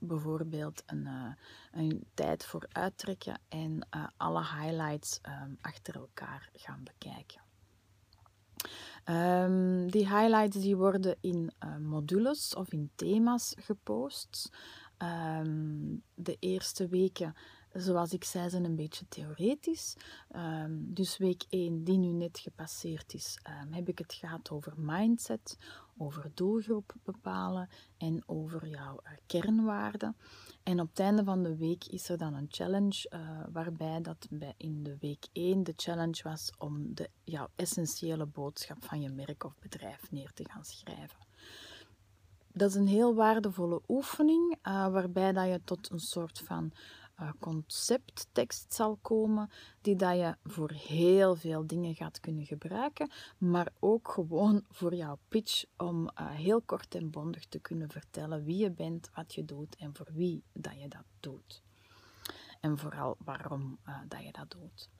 bijvoorbeeld 0.00 0.82
een, 0.86 1.06
uh, 1.06 1.32
een 1.72 2.04
tijd 2.14 2.44
voor 2.44 2.68
uittrekken 2.72 3.40
en 3.48 3.86
uh, 3.96 4.06
alle 4.16 4.44
highlights 4.44 5.20
um, 5.28 5.58
achter 5.60 5.94
elkaar 5.94 6.50
gaan 6.52 6.84
bekijken. 6.84 7.40
Um, 9.04 9.90
die 9.90 10.08
highlights 10.08 10.56
die 10.56 10.76
worden 10.76 11.16
in 11.20 11.52
uh, 11.64 11.76
modules 11.76 12.54
of 12.54 12.72
in 12.72 12.90
thema's 12.94 13.54
gepost. 13.58 14.50
Um, 14.98 16.02
de 16.14 16.36
eerste 16.38 16.88
weken 16.88 17.34
zoals 17.72 18.12
ik 18.12 18.24
zei, 18.24 18.50
zijn 18.50 18.64
een 18.64 18.76
beetje 18.76 19.08
theoretisch. 19.08 19.96
Dus 20.72 21.16
week 21.16 21.44
1, 21.48 21.84
die 21.84 21.98
nu 21.98 22.12
net 22.12 22.38
gepasseerd 22.38 23.14
is, 23.14 23.38
heb 23.70 23.88
ik 23.88 23.98
het 23.98 24.14
gehad 24.14 24.50
over 24.50 24.72
mindset, 24.76 25.58
over 26.00 26.30
doelgroep 26.34 26.94
bepalen 27.04 27.68
en 27.96 28.22
over 28.26 28.68
jouw 28.68 29.00
uh, 29.04 29.10
kernwaarden. 29.26 30.16
En 30.62 30.80
op 30.80 30.88
het 30.88 30.98
einde 30.98 31.24
van 31.24 31.42
de 31.42 31.56
week 31.56 31.84
is 31.84 32.08
er 32.08 32.18
dan 32.18 32.34
een 32.34 32.46
challenge, 32.50 33.10
uh, 33.14 33.20
waarbij 33.52 34.00
dat 34.00 34.26
bij 34.30 34.54
in 34.56 34.82
de 34.82 34.96
week 35.00 35.26
1 35.32 35.64
de 35.64 35.72
challenge 35.76 36.22
was 36.22 36.52
om 36.58 36.94
de, 36.94 37.10
jouw 37.24 37.48
essentiële 37.56 38.26
boodschap 38.26 38.84
van 38.84 39.00
je 39.00 39.10
merk 39.10 39.44
of 39.44 39.58
bedrijf 39.58 40.10
neer 40.10 40.32
te 40.32 40.44
gaan 40.50 40.64
schrijven. 40.64 41.18
Dat 42.52 42.70
is 42.70 42.76
een 42.76 42.86
heel 42.86 43.14
waardevolle 43.14 43.82
oefening, 43.88 44.58
uh, 44.62 44.88
waarbij 44.88 45.32
dat 45.32 45.46
je 45.46 45.60
tot 45.64 45.90
een 45.90 46.00
soort 46.00 46.38
van 46.38 46.72
concepttekst 47.38 48.74
zal 48.74 48.98
komen, 49.02 49.50
die 49.80 49.96
dat 49.96 50.16
je 50.16 50.36
voor 50.44 50.70
heel 50.70 51.36
veel 51.36 51.66
dingen 51.66 51.94
gaat 51.94 52.20
kunnen 52.20 52.46
gebruiken, 52.46 53.10
maar 53.38 53.72
ook 53.78 54.08
gewoon 54.08 54.64
voor 54.68 54.94
jouw 54.94 55.18
pitch 55.28 55.64
om 55.76 56.02
uh, 56.02 56.30
heel 56.30 56.60
kort 56.60 56.94
en 56.94 57.10
bondig 57.10 57.46
te 57.46 57.58
kunnen 57.58 57.88
vertellen 57.88 58.44
wie 58.44 58.56
je 58.56 58.70
bent, 58.70 59.10
wat 59.14 59.34
je 59.34 59.44
doet 59.44 59.76
en 59.76 59.96
voor 59.96 60.08
wie 60.12 60.42
dat 60.52 60.80
je 60.80 60.88
dat 60.88 61.04
doet. 61.20 61.62
En 62.60 62.78
vooral 62.78 63.16
waarom 63.24 63.78
uh, 63.86 63.98
dat 64.08 64.22
je 64.22 64.32
dat 64.32 64.50
doet. 64.50 64.90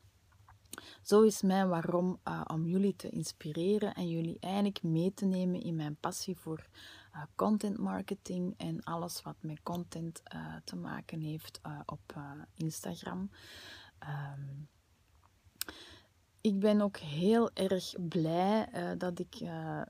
Zo 1.02 1.22
is 1.22 1.42
mijn 1.42 1.68
waarom 1.68 2.20
om 2.46 2.66
jullie 2.66 2.96
te 2.96 3.08
inspireren 3.08 3.94
en 3.94 4.08
jullie 4.08 4.36
eigenlijk 4.40 4.82
mee 4.82 5.14
te 5.14 5.24
nemen 5.24 5.62
in 5.62 5.76
mijn 5.76 5.96
passie 5.96 6.36
voor 6.36 6.68
uh, 7.14 7.22
content 7.34 7.78
marketing 7.78 8.54
en 8.56 8.82
alles 8.82 9.22
wat 9.22 9.36
met 9.40 9.62
content 9.62 10.22
uh, 10.34 10.54
te 10.64 10.76
maken 10.76 11.20
heeft 11.20 11.60
op 11.86 12.14
Instagram. 12.54 13.30
Um, 14.02 14.68
ik 16.40 16.58
ben 16.58 16.80
ook 16.80 16.96
heel 16.96 17.50
erg 17.54 17.94
blij 18.08 18.68
dat 18.98 19.18
ik 19.18 19.40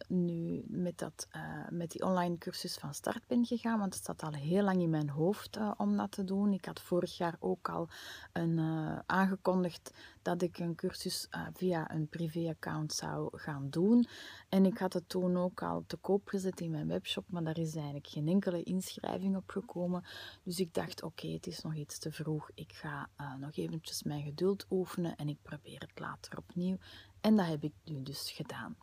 nu 0.09 0.50
met, 0.91 0.99
dat, 0.99 1.29
uh, 1.37 1.69
met 1.69 1.91
die 1.91 2.05
online 2.05 2.39
cursus 2.39 2.77
van 2.77 2.95
start 2.95 3.27
ben 3.27 3.47
gegaan. 3.47 3.79
Want 3.79 3.95
het 3.95 4.05
zat 4.05 4.23
al 4.23 4.33
heel 4.33 4.63
lang 4.63 4.83
in 4.83 4.91
mijn 4.91 5.09
hoofd 5.09 5.59
om 5.77 5.97
dat 5.97 6.11
te 6.11 6.25
doen. 6.25 6.53
Ik 6.53 6.65
had 6.65 6.81
vorig 6.81 7.17
jaar 7.17 7.37
ook 7.39 7.69
al 7.69 7.89
een, 8.33 8.59
aangekondigd 9.07 9.95
dat 10.23 10.43
ik 10.43 10.59
een 10.59 10.75
cursus 10.75 11.29
via 11.53 11.91
een 11.91 12.09
privé-account 12.09 12.93
zou 12.93 13.39
gaan 13.39 13.71
doen. 13.71 14.07
En 14.49 14.67
ik 14.67 14.79
had 14.79 14.93
het 14.93 15.09
toen 15.09 15.37
ook 15.37 15.63
al 15.63 15.85
te 15.87 15.97
koop 15.97 16.29
gezet 16.29 16.61
in 16.61 16.71
mijn 16.71 16.89
webshop, 16.89 17.25
maar 17.29 17.45
daar 17.45 17.59
is 17.59 17.75
eigenlijk 17.75 18.07
geen 18.07 18.29
enkele 18.29 18.63
inschrijving 18.63 19.37
op 19.37 19.51
gekomen. 19.51 20.05
Dus 20.43 20.61
ik 20.61 20.75
dacht, 20.75 21.03
oké, 21.03 21.29
het 21.29 21.47
is 21.47 21.61
nog 21.61 21.75
iets 21.75 21.99
te 21.99 22.13
vroeg. 22.13 22.51
Ik 22.55 22.73
ga 22.73 23.09
nog 23.39 23.57
eventjes 23.57 24.03
mijn 24.03 24.23
geduld 24.23 24.67
oefenen 24.71 25.17
en 25.17 25.29
ik 25.29 25.39
probeer 25.43 25.81
het 25.81 25.99
later 25.99 26.39
opnieuw. 26.39 26.77
En 27.21 27.37
dat 27.37 27.47
heb 27.47 27.63
ik 27.63 27.73
nu 27.85 28.03
dus 28.03 28.31
gedaan. 28.31 28.77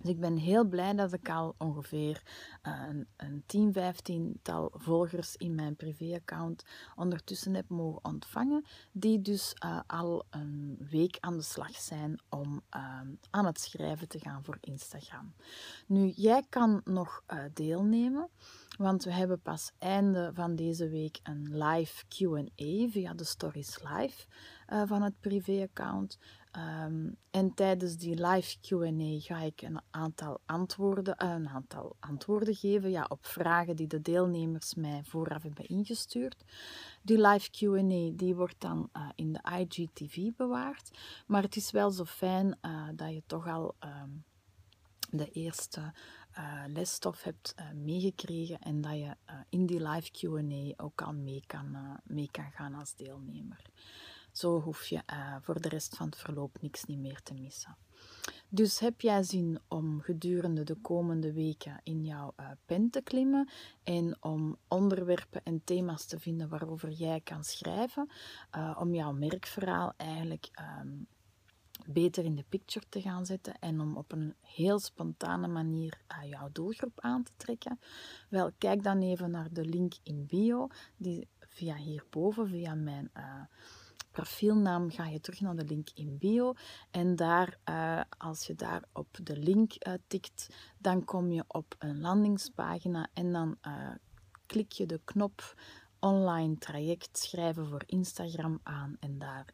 Dus 0.00 0.10
ik 0.10 0.20
ben 0.20 0.36
heel 0.36 0.64
blij 0.64 0.94
dat 0.94 1.12
ik 1.12 1.28
al 1.28 1.54
ongeveer 1.58 2.22
uh, 2.62 2.82
een, 2.88 3.06
een 3.16 3.42
10, 3.46 3.72
15 3.72 4.38
tal 4.42 4.72
volgers 4.74 5.36
in 5.36 5.54
mijn 5.54 5.76
privéaccount 5.76 6.64
ondertussen 6.96 7.54
heb 7.54 7.68
mogen 7.68 8.04
ontvangen, 8.04 8.64
die 8.92 9.22
dus 9.22 9.56
uh, 9.64 9.80
al 9.86 10.24
een 10.30 10.76
week 10.90 11.16
aan 11.20 11.36
de 11.36 11.42
slag 11.42 11.76
zijn 11.76 12.20
om 12.28 12.62
uh, 12.76 13.00
aan 13.30 13.46
het 13.46 13.60
schrijven 13.60 14.08
te 14.08 14.18
gaan 14.18 14.44
voor 14.44 14.58
Instagram. 14.60 15.34
Nu, 15.86 16.12
jij 16.16 16.44
kan 16.48 16.80
nog 16.84 17.22
uh, 17.32 17.38
deelnemen. 17.54 18.28
Want 18.76 19.04
we 19.04 19.12
hebben 19.12 19.40
pas 19.40 19.72
einde 19.78 20.30
van 20.34 20.56
deze 20.56 20.88
week 20.88 21.20
een 21.22 21.58
live 21.64 22.04
QA 22.08 22.88
via 22.90 23.14
de 23.14 23.24
Stories 23.24 23.78
Live 23.82 24.26
van 24.86 25.02
het 25.02 25.20
privéaccount. 25.20 26.18
Um, 26.56 27.16
en 27.30 27.54
tijdens 27.54 27.96
die 27.96 28.26
live 28.26 28.56
QA 28.60 28.90
ga 29.18 29.40
ik 29.40 29.62
een 29.62 29.80
aantal, 29.90 30.40
antwoorden, 30.46 31.16
uh, 31.22 31.30
een 31.30 31.48
aantal 31.48 31.96
antwoorden 32.00 32.54
geven 32.54 32.90
ja, 32.90 33.06
op 33.08 33.26
vragen 33.26 33.76
die 33.76 33.86
de 33.86 34.00
deelnemers 34.00 34.74
mij 34.74 35.00
vooraf 35.04 35.42
hebben 35.42 35.66
ingestuurd. 35.66 36.44
Die 37.02 37.20
live 37.26 37.50
QA 37.50 38.16
die 38.16 38.34
wordt 38.34 38.60
dan 38.60 38.90
uh, 38.96 39.08
in 39.14 39.32
de 39.32 39.40
IGTV 39.58 40.30
bewaard. 40.36 40.90
Maar 41.26 41.42
het 41.42 41.56
is 41.56 41.70
wel 41.70 41.90
zo 41.90 42.04
fijn 42.04 42.58
dat 42.94 43.12
je 43.12 43.22
toch 43.26 43.46
al 43.48 43.74
um, 43.80 44.24
de 45.10 45.30
eerste 45.30 45.92
lesstof 46.66 47.22
hebt 47.22 47.54
meegekregen 47.74 48.58
en 48.58 48.80
dat 48.80 48.92
je 48.92 49.16
in 49.48 49.66
die 49.66 49.88
live 49.88 50.10
QA 50.10 50.84
ook 50.84 51.02
al 51.02 51.12
mee 51.12 51.42
kan, 51.46 51.98
mee 52.04 52.28
kan 52.30 52.50
gaan 52.50 52.74
als 52.74 52.94
deelnemer. 52.94 53.62
Zo 54.34 54.60
hoef 54.60 54.86
je 54.86 55.02
voor 55.40 55.60
de 55.60 55.68
rest 55.68 55.96
van 55.96 56.06
het 56.06 56.16
verloop 56.16 56.56
niks 56.60 56.84
niet 56.84 56.98
meer 56.98 57.22
te 57.22 57.34
missen. 57.34 57.76
Dus 58.48 58.78
heb 58.78 59.00
jij 59.00 59.22
zin 59.22 59.60
om 59.68 60.00
gedurende 60.00 60.64
de 60.64 60.74
komende 60.74 61.32
weken 61.32 61.80
in 61.82 62.04
jouw 62.04 62.34
pen 62.66 62.90
te 62.90 63.02
klimmen 63.02 63.48
en 63.82 64.16
om 64.20 64.56
onderwerpen 64.68 65.40
en 65.44 65.64
thema's 65.64 66.06
te 66.06 66.18
vinden 66.18 66.48
waarover 66.48 66.90
jij 66.90 67.20
kan 67.20 67.44
schrijven, 67.44 68.10
om 68.78 68.94
jouw 68.94 69.12
merkverhaal 69.12 69.92
eigenlijk 69.96 70.50
um, 70.80 71.06
beter 71.86 72.24
in 72.24 72.34
de 72.34 72.44
picture 72.48 72.86
te 72.88 73.00
gaan 73.00 73.26
zetten 73.26 73.58
en 73.58 73.80
om 73.80 73.96
op 73.96 74.12
een 74.12 74.34
heel 74.40 74.78
spontane 74.78 75.48
manier 75.48 76.00
jouw 76.28 76.48
doelgroep 76.52 77.00
aan 77.00 77.22
te 77.22 77.32
trekken? 77.36 77.80
Wel, 78.28 78.50
kijk 78.58 78.82
dan 78.82 79.02
even 79.02 79.30
naar 79.30 79.52
de 79.52 79.64
link 79.64 79.94
in 80.02 80.26
bio, 80.26 80.68
die 80.96 81.28
via 81.38 81.74
hierboven, 81.76 82.48
via 82.48 82.74
mijn 82.74 83.10
profielnaam, 84.14 84.90
ga 84.90 85.06
je 85.06 85.20
terug 85.20 85.40
naar 85.40 85.56
de 85.56 85.64
link 85.64 85.88
in 85.94 86.18
bio. 86.18 86.52
En 86.90 87.16
daar, 87.16 87.58
uh, 87.68 88.00
als 88.18 88.46
je 88.46 88.54
daar 88.54 88.82
op 88.92 89.18
de 89.22 89.36
link 89.36 89.72
tikt, 90.06 90.48
dan 90.78 91.04
kom 91.04 91.32
je 91.32 91.44
op 91.46 91.74
een 91.78 92.00
landingspagina 92.00 93.08
en 93.12 93.32
dan 93.32 93.58
klik 94.46 94.72
je 94.72 94.86
de 94.86 95.00
knop 95.04 95.54
online 95.98 96.58
traject 96.58 97.18
schrijven 97.18 97.66
voor 97.66 97.82
Instagram 97.86 98.60
aan 98.62 98.96
en 99.00 99.18
daar, 99.18 99.46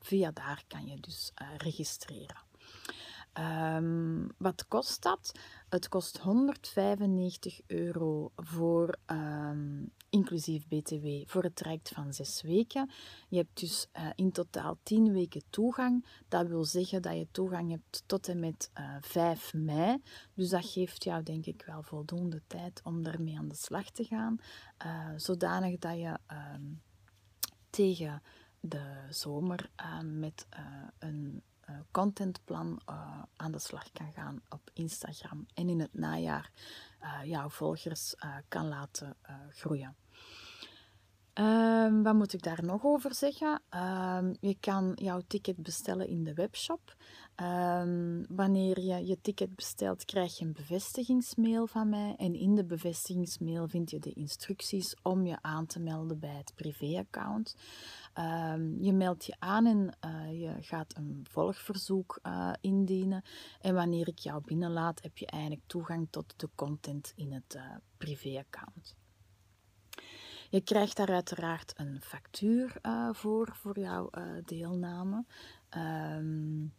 via 0.00 0.30
daar 0.30 0.64
kan 0.68 0.86
je 0.86 1.00
dus 1.00 1.32
registreren. 1.56 2.36
Um, 3.38 4.26
wat 4.38 4.68
kost 4.68 5.02
dat? 5.02 5.32
Het 5.68 5.88
kost 5.88 6.18
195 6.18 7.60
euro 7.66 8.32
voor 8.36 8.96
um, 9.06 9.92
inclusief 10.12 10.68
BTW 10.68 11.06
voor 11.26 11.42
het 11.42 11.56
traject 11.56 11.88
van 11.88 12.12
zes 12.12 12.42
weken. 12.42 12.90
Je 13.28 13.36
hebt 13.36 13.60
dus 13.60 13.86
uh, 13.96 14.06
in 14.14 14.32
totaal 14.32 14.78
10 14.82 15.12
weken 15.12 15.42
toegang. 15.50 16.06
Dat 16.28 16.46
wil 16.46 16.64
zeggen 16.64 17.02
dat 17.02 17.16
je 17.16 17.26
toegang 17.30 17.70
hebt 17.70 18.02
tot 18.06 18.28
en 18.28 18.40
met 18.40 18.70
uh, 18.78 18.96
5 19.00 19.54
mei. 19.54 20.02
Dus 20.34 20.48
dat 20.48 20.66
geeft 20.66 21.04
jou 21.04 21.22
denk 21.22 21.46
ik 21.46 21.62
wel 21.66 21.82
voldoende 21.82 22.42
tijd 22.46 22.80
om 22.84 23.02
daarmee 23.02 23.38
aan 23.38 23.48
de 23.48 23.54
slag 23.54 23.90
te 23.90 24.04
gaan. 24.04 24.36
Uh, 24.86 25.08
zodanig 25.16 25.78
dat 25.78 25.96
je 25.98 26.18
ehm, 26.26 26.62
tegen 27.70 28.22
de 28.60 29.06
zomer 29.10 29.70
met 30.02 30.46
een 30.98 31.42
contentplan 31.90 32.80
aan 33.36 33.52
de 33.52 33.58
slag 33.58 33.92
kan 33.92 34.12
gaan 34.12 34.40
op 34.48 34.70
Instagram 34.72 35.46
en 35.54 35.68
in 35.68 35.80
het 35.80 35.94
najaar 35.94 36.50
jouw 37.24 37.48
volgers 37.48 38.14
kan 38.48 38.68
laten 38.68 39.16
groeien. 39.50 39.96
Um, 41.40 42.02
wat 42.02 42.14
moet 42.14 42.32
ik 42.32 42.42
daar 42.42 42.64
nog 42.64 42.84
over 42.84 43.14
zeggen? 43.14 43.62
Um, 43.70 44.34
je 44.40 44.56
kan 44.60 44.92
jouw 44.94 45.20
ticket 45.26 45.56
bestellen 45.56 46.08
in 46.08 46.24
de 46.24 46.34
webshop. 46.34 46.96
Um, 47.36 48.24
wanneer 48.28 48.80
je 48.80 49.06
je 49.06 49.20
ticket 49.20 49.54
bestelt, 49.54 50.04
krijg 50.04 50.38
je 50.38 50.44
een 50.44 50.52
bevestigingsmail 50.52 51.66
van 51.66 51.88
mij. 51.88 52.14
En 52.16 52.34
in 52.34 52.54
de 52.54 52.64
bevestigingsmail 52.64 53.68
vind 53.68 53.90
je 53.90 53.98
de 53.98 54.12
instructies 54.12 54.96
om 55.02 55.26
je 55.26 55.38
aan 55.40 55.66
te 55.66 55.80
melden 55.80 56.18
bij 56.18 56.36
het 56.36 56.52
privéaccount. 56.54 57.54
je 58.80 58.92
meldt 58.92 59.24
je 59.24 59.34
aan 59.38 59.66
en 59.66 59.98
uh, 60.04 60.40
je 60.40 60.54
gaat 60.60 60.96
een 60.96 61.26
volgverzoek 61.30 62.18
uh, 62.22 62.52
indienen. 62.60 63.22
En 63.60 63.74
wanneer 63.74 64.08
ik 64.08 64.18
jou 64.18 64.42
binnenlaat, 64.44 65.02
heb 65.02 65.18
je 65.18 65.26
eigenlijk 65.26 65.62
toegang 65.66 66.08
tot 66.10 66.34
de 66.36 66.48
content 66.54 67.12
in 67.16 67.32
het 67.32 67.54
uh, 67.54 67.62
privéaccount. 67.96 69.00
Je 70.52 70.60
krijgt 70.60 70.96
daar 70.96 71.10
uiteraard 71.10 71.72
een 71.76 72.00
factuur 72.02 72.76
uh, 72.82 73.08
voor, 73.12 73.48
voor 73.52 73.78
jouw 73.78 74.10
uh, 74.18 74.24
deelname. 74.44 75.24
Um, 76.16 76.72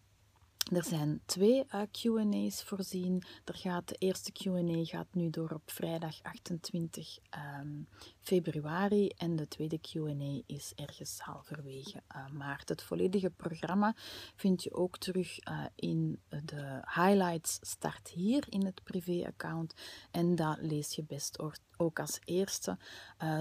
er 0.76 0.84
zijn 0.84 1.22
twee 1.26 1.66
uh, 1.76 1.82
Q&A's 1.92 2.64
voorzien. 2.64 3.24
Er 3.46 3.56
gaat, 3.56 3.88
de 3.88 3.96
eerste 3.96 4.32
Q&A 4.32 4.86
gaat 4.86 5.08
nu 5.12 5.30
door 5.30 5.50
op 5.50 5.72
vrijdag 5.72 6.22
28 6.22 7.18
um, 7.18 7.24
ehm, 7.30 7.84
februari 8.20 9.08
en 9.08 9.36
de 9.36 9.48
tweede 9.48 9.80
Q&A 9.80 10.42
is 10.46 10.72
ergens 10.76 11.20
halverwege 11.20 12.04
uh, 12.16 12.30
maart. 12.30 12.70
Het 12.70 12.84
volledige 12.84 13.30
programma 13.30 13.96
vind 14.36 14.64
je 14.64 14.74
ook 14.74 14.98
terug 14.98 15.48
uh, 15.48 15.66
in 15.76 16.20
de 16.30 16.82
highlights 16.96 17.58
start 17.62 18.10
hier 18.10 18.46
in 18.50 18.66
het 18.66 18.84
privéaccount 18.84 19.74
en 20.12 20.36
dat 20.36 20.58
lees 20.62 20.96
je 20.96 21.04
best 21.04 21.40
ook 21.78 22.00
als 22.00 22.20
eerste. 22.26 22.78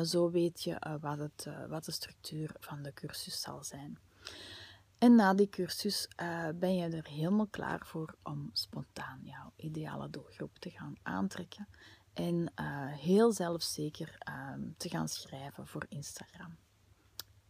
zo 0.04 0.30
weet 0.30 0.62
je 0.62 0.98
wat, 1.00 1.18
het, 1.18 1.48
wat 1.68 1.84
de 1.84 1.92
structuur 1.92 2.54
van 2.60 2.82
de 2.82 2.92
cursus 2.92 3.40
zal 3.40 3.64
zijn. 3.64 3.98
En 5.02 5.14
na 5.14 5.34
die 5.34 5.48
cursus 5.48 6.08
uh, 6.22 6.48
ben 6.54 6.74
je 6.74 6.88
er 6.88 7.06
helemaal 7.06 7.46
klaar 7.46 7.86
voor 7.86 8.14
om 8.22 8.50
spontaan 8.52 9.20
jouw 9.22 9.52
ideale 9.56 10.10
doelgroep 10.10 10.58
te 10.58 10.70
gaan 10.70 10.94
aantrekken 11.02 11.68
en 12.12 12.34
uh, 12.34 12.92
heel 12.92 13.32
zelfzeker 13.32 14.18
uh, 14.28 14.52
te 14.76 14.88
gaan 14.88 15.08
schrijven 15.08 15.66
voor 15.66 15.86
Instagram. 15.88 16.56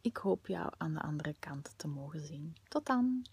Ik 0.01 0.17
hoop 0.17 0.47
jou 0.47 0.73
aan 0.77 0.95
de 0.95 1.01
andere 1.01 1.35
kant 1.39 1.75
te 1.77 1.89
mogen 1.89 2.27
zien. 2.27 2.57
Tot 2.69 2.87
dan! 2.87 3.27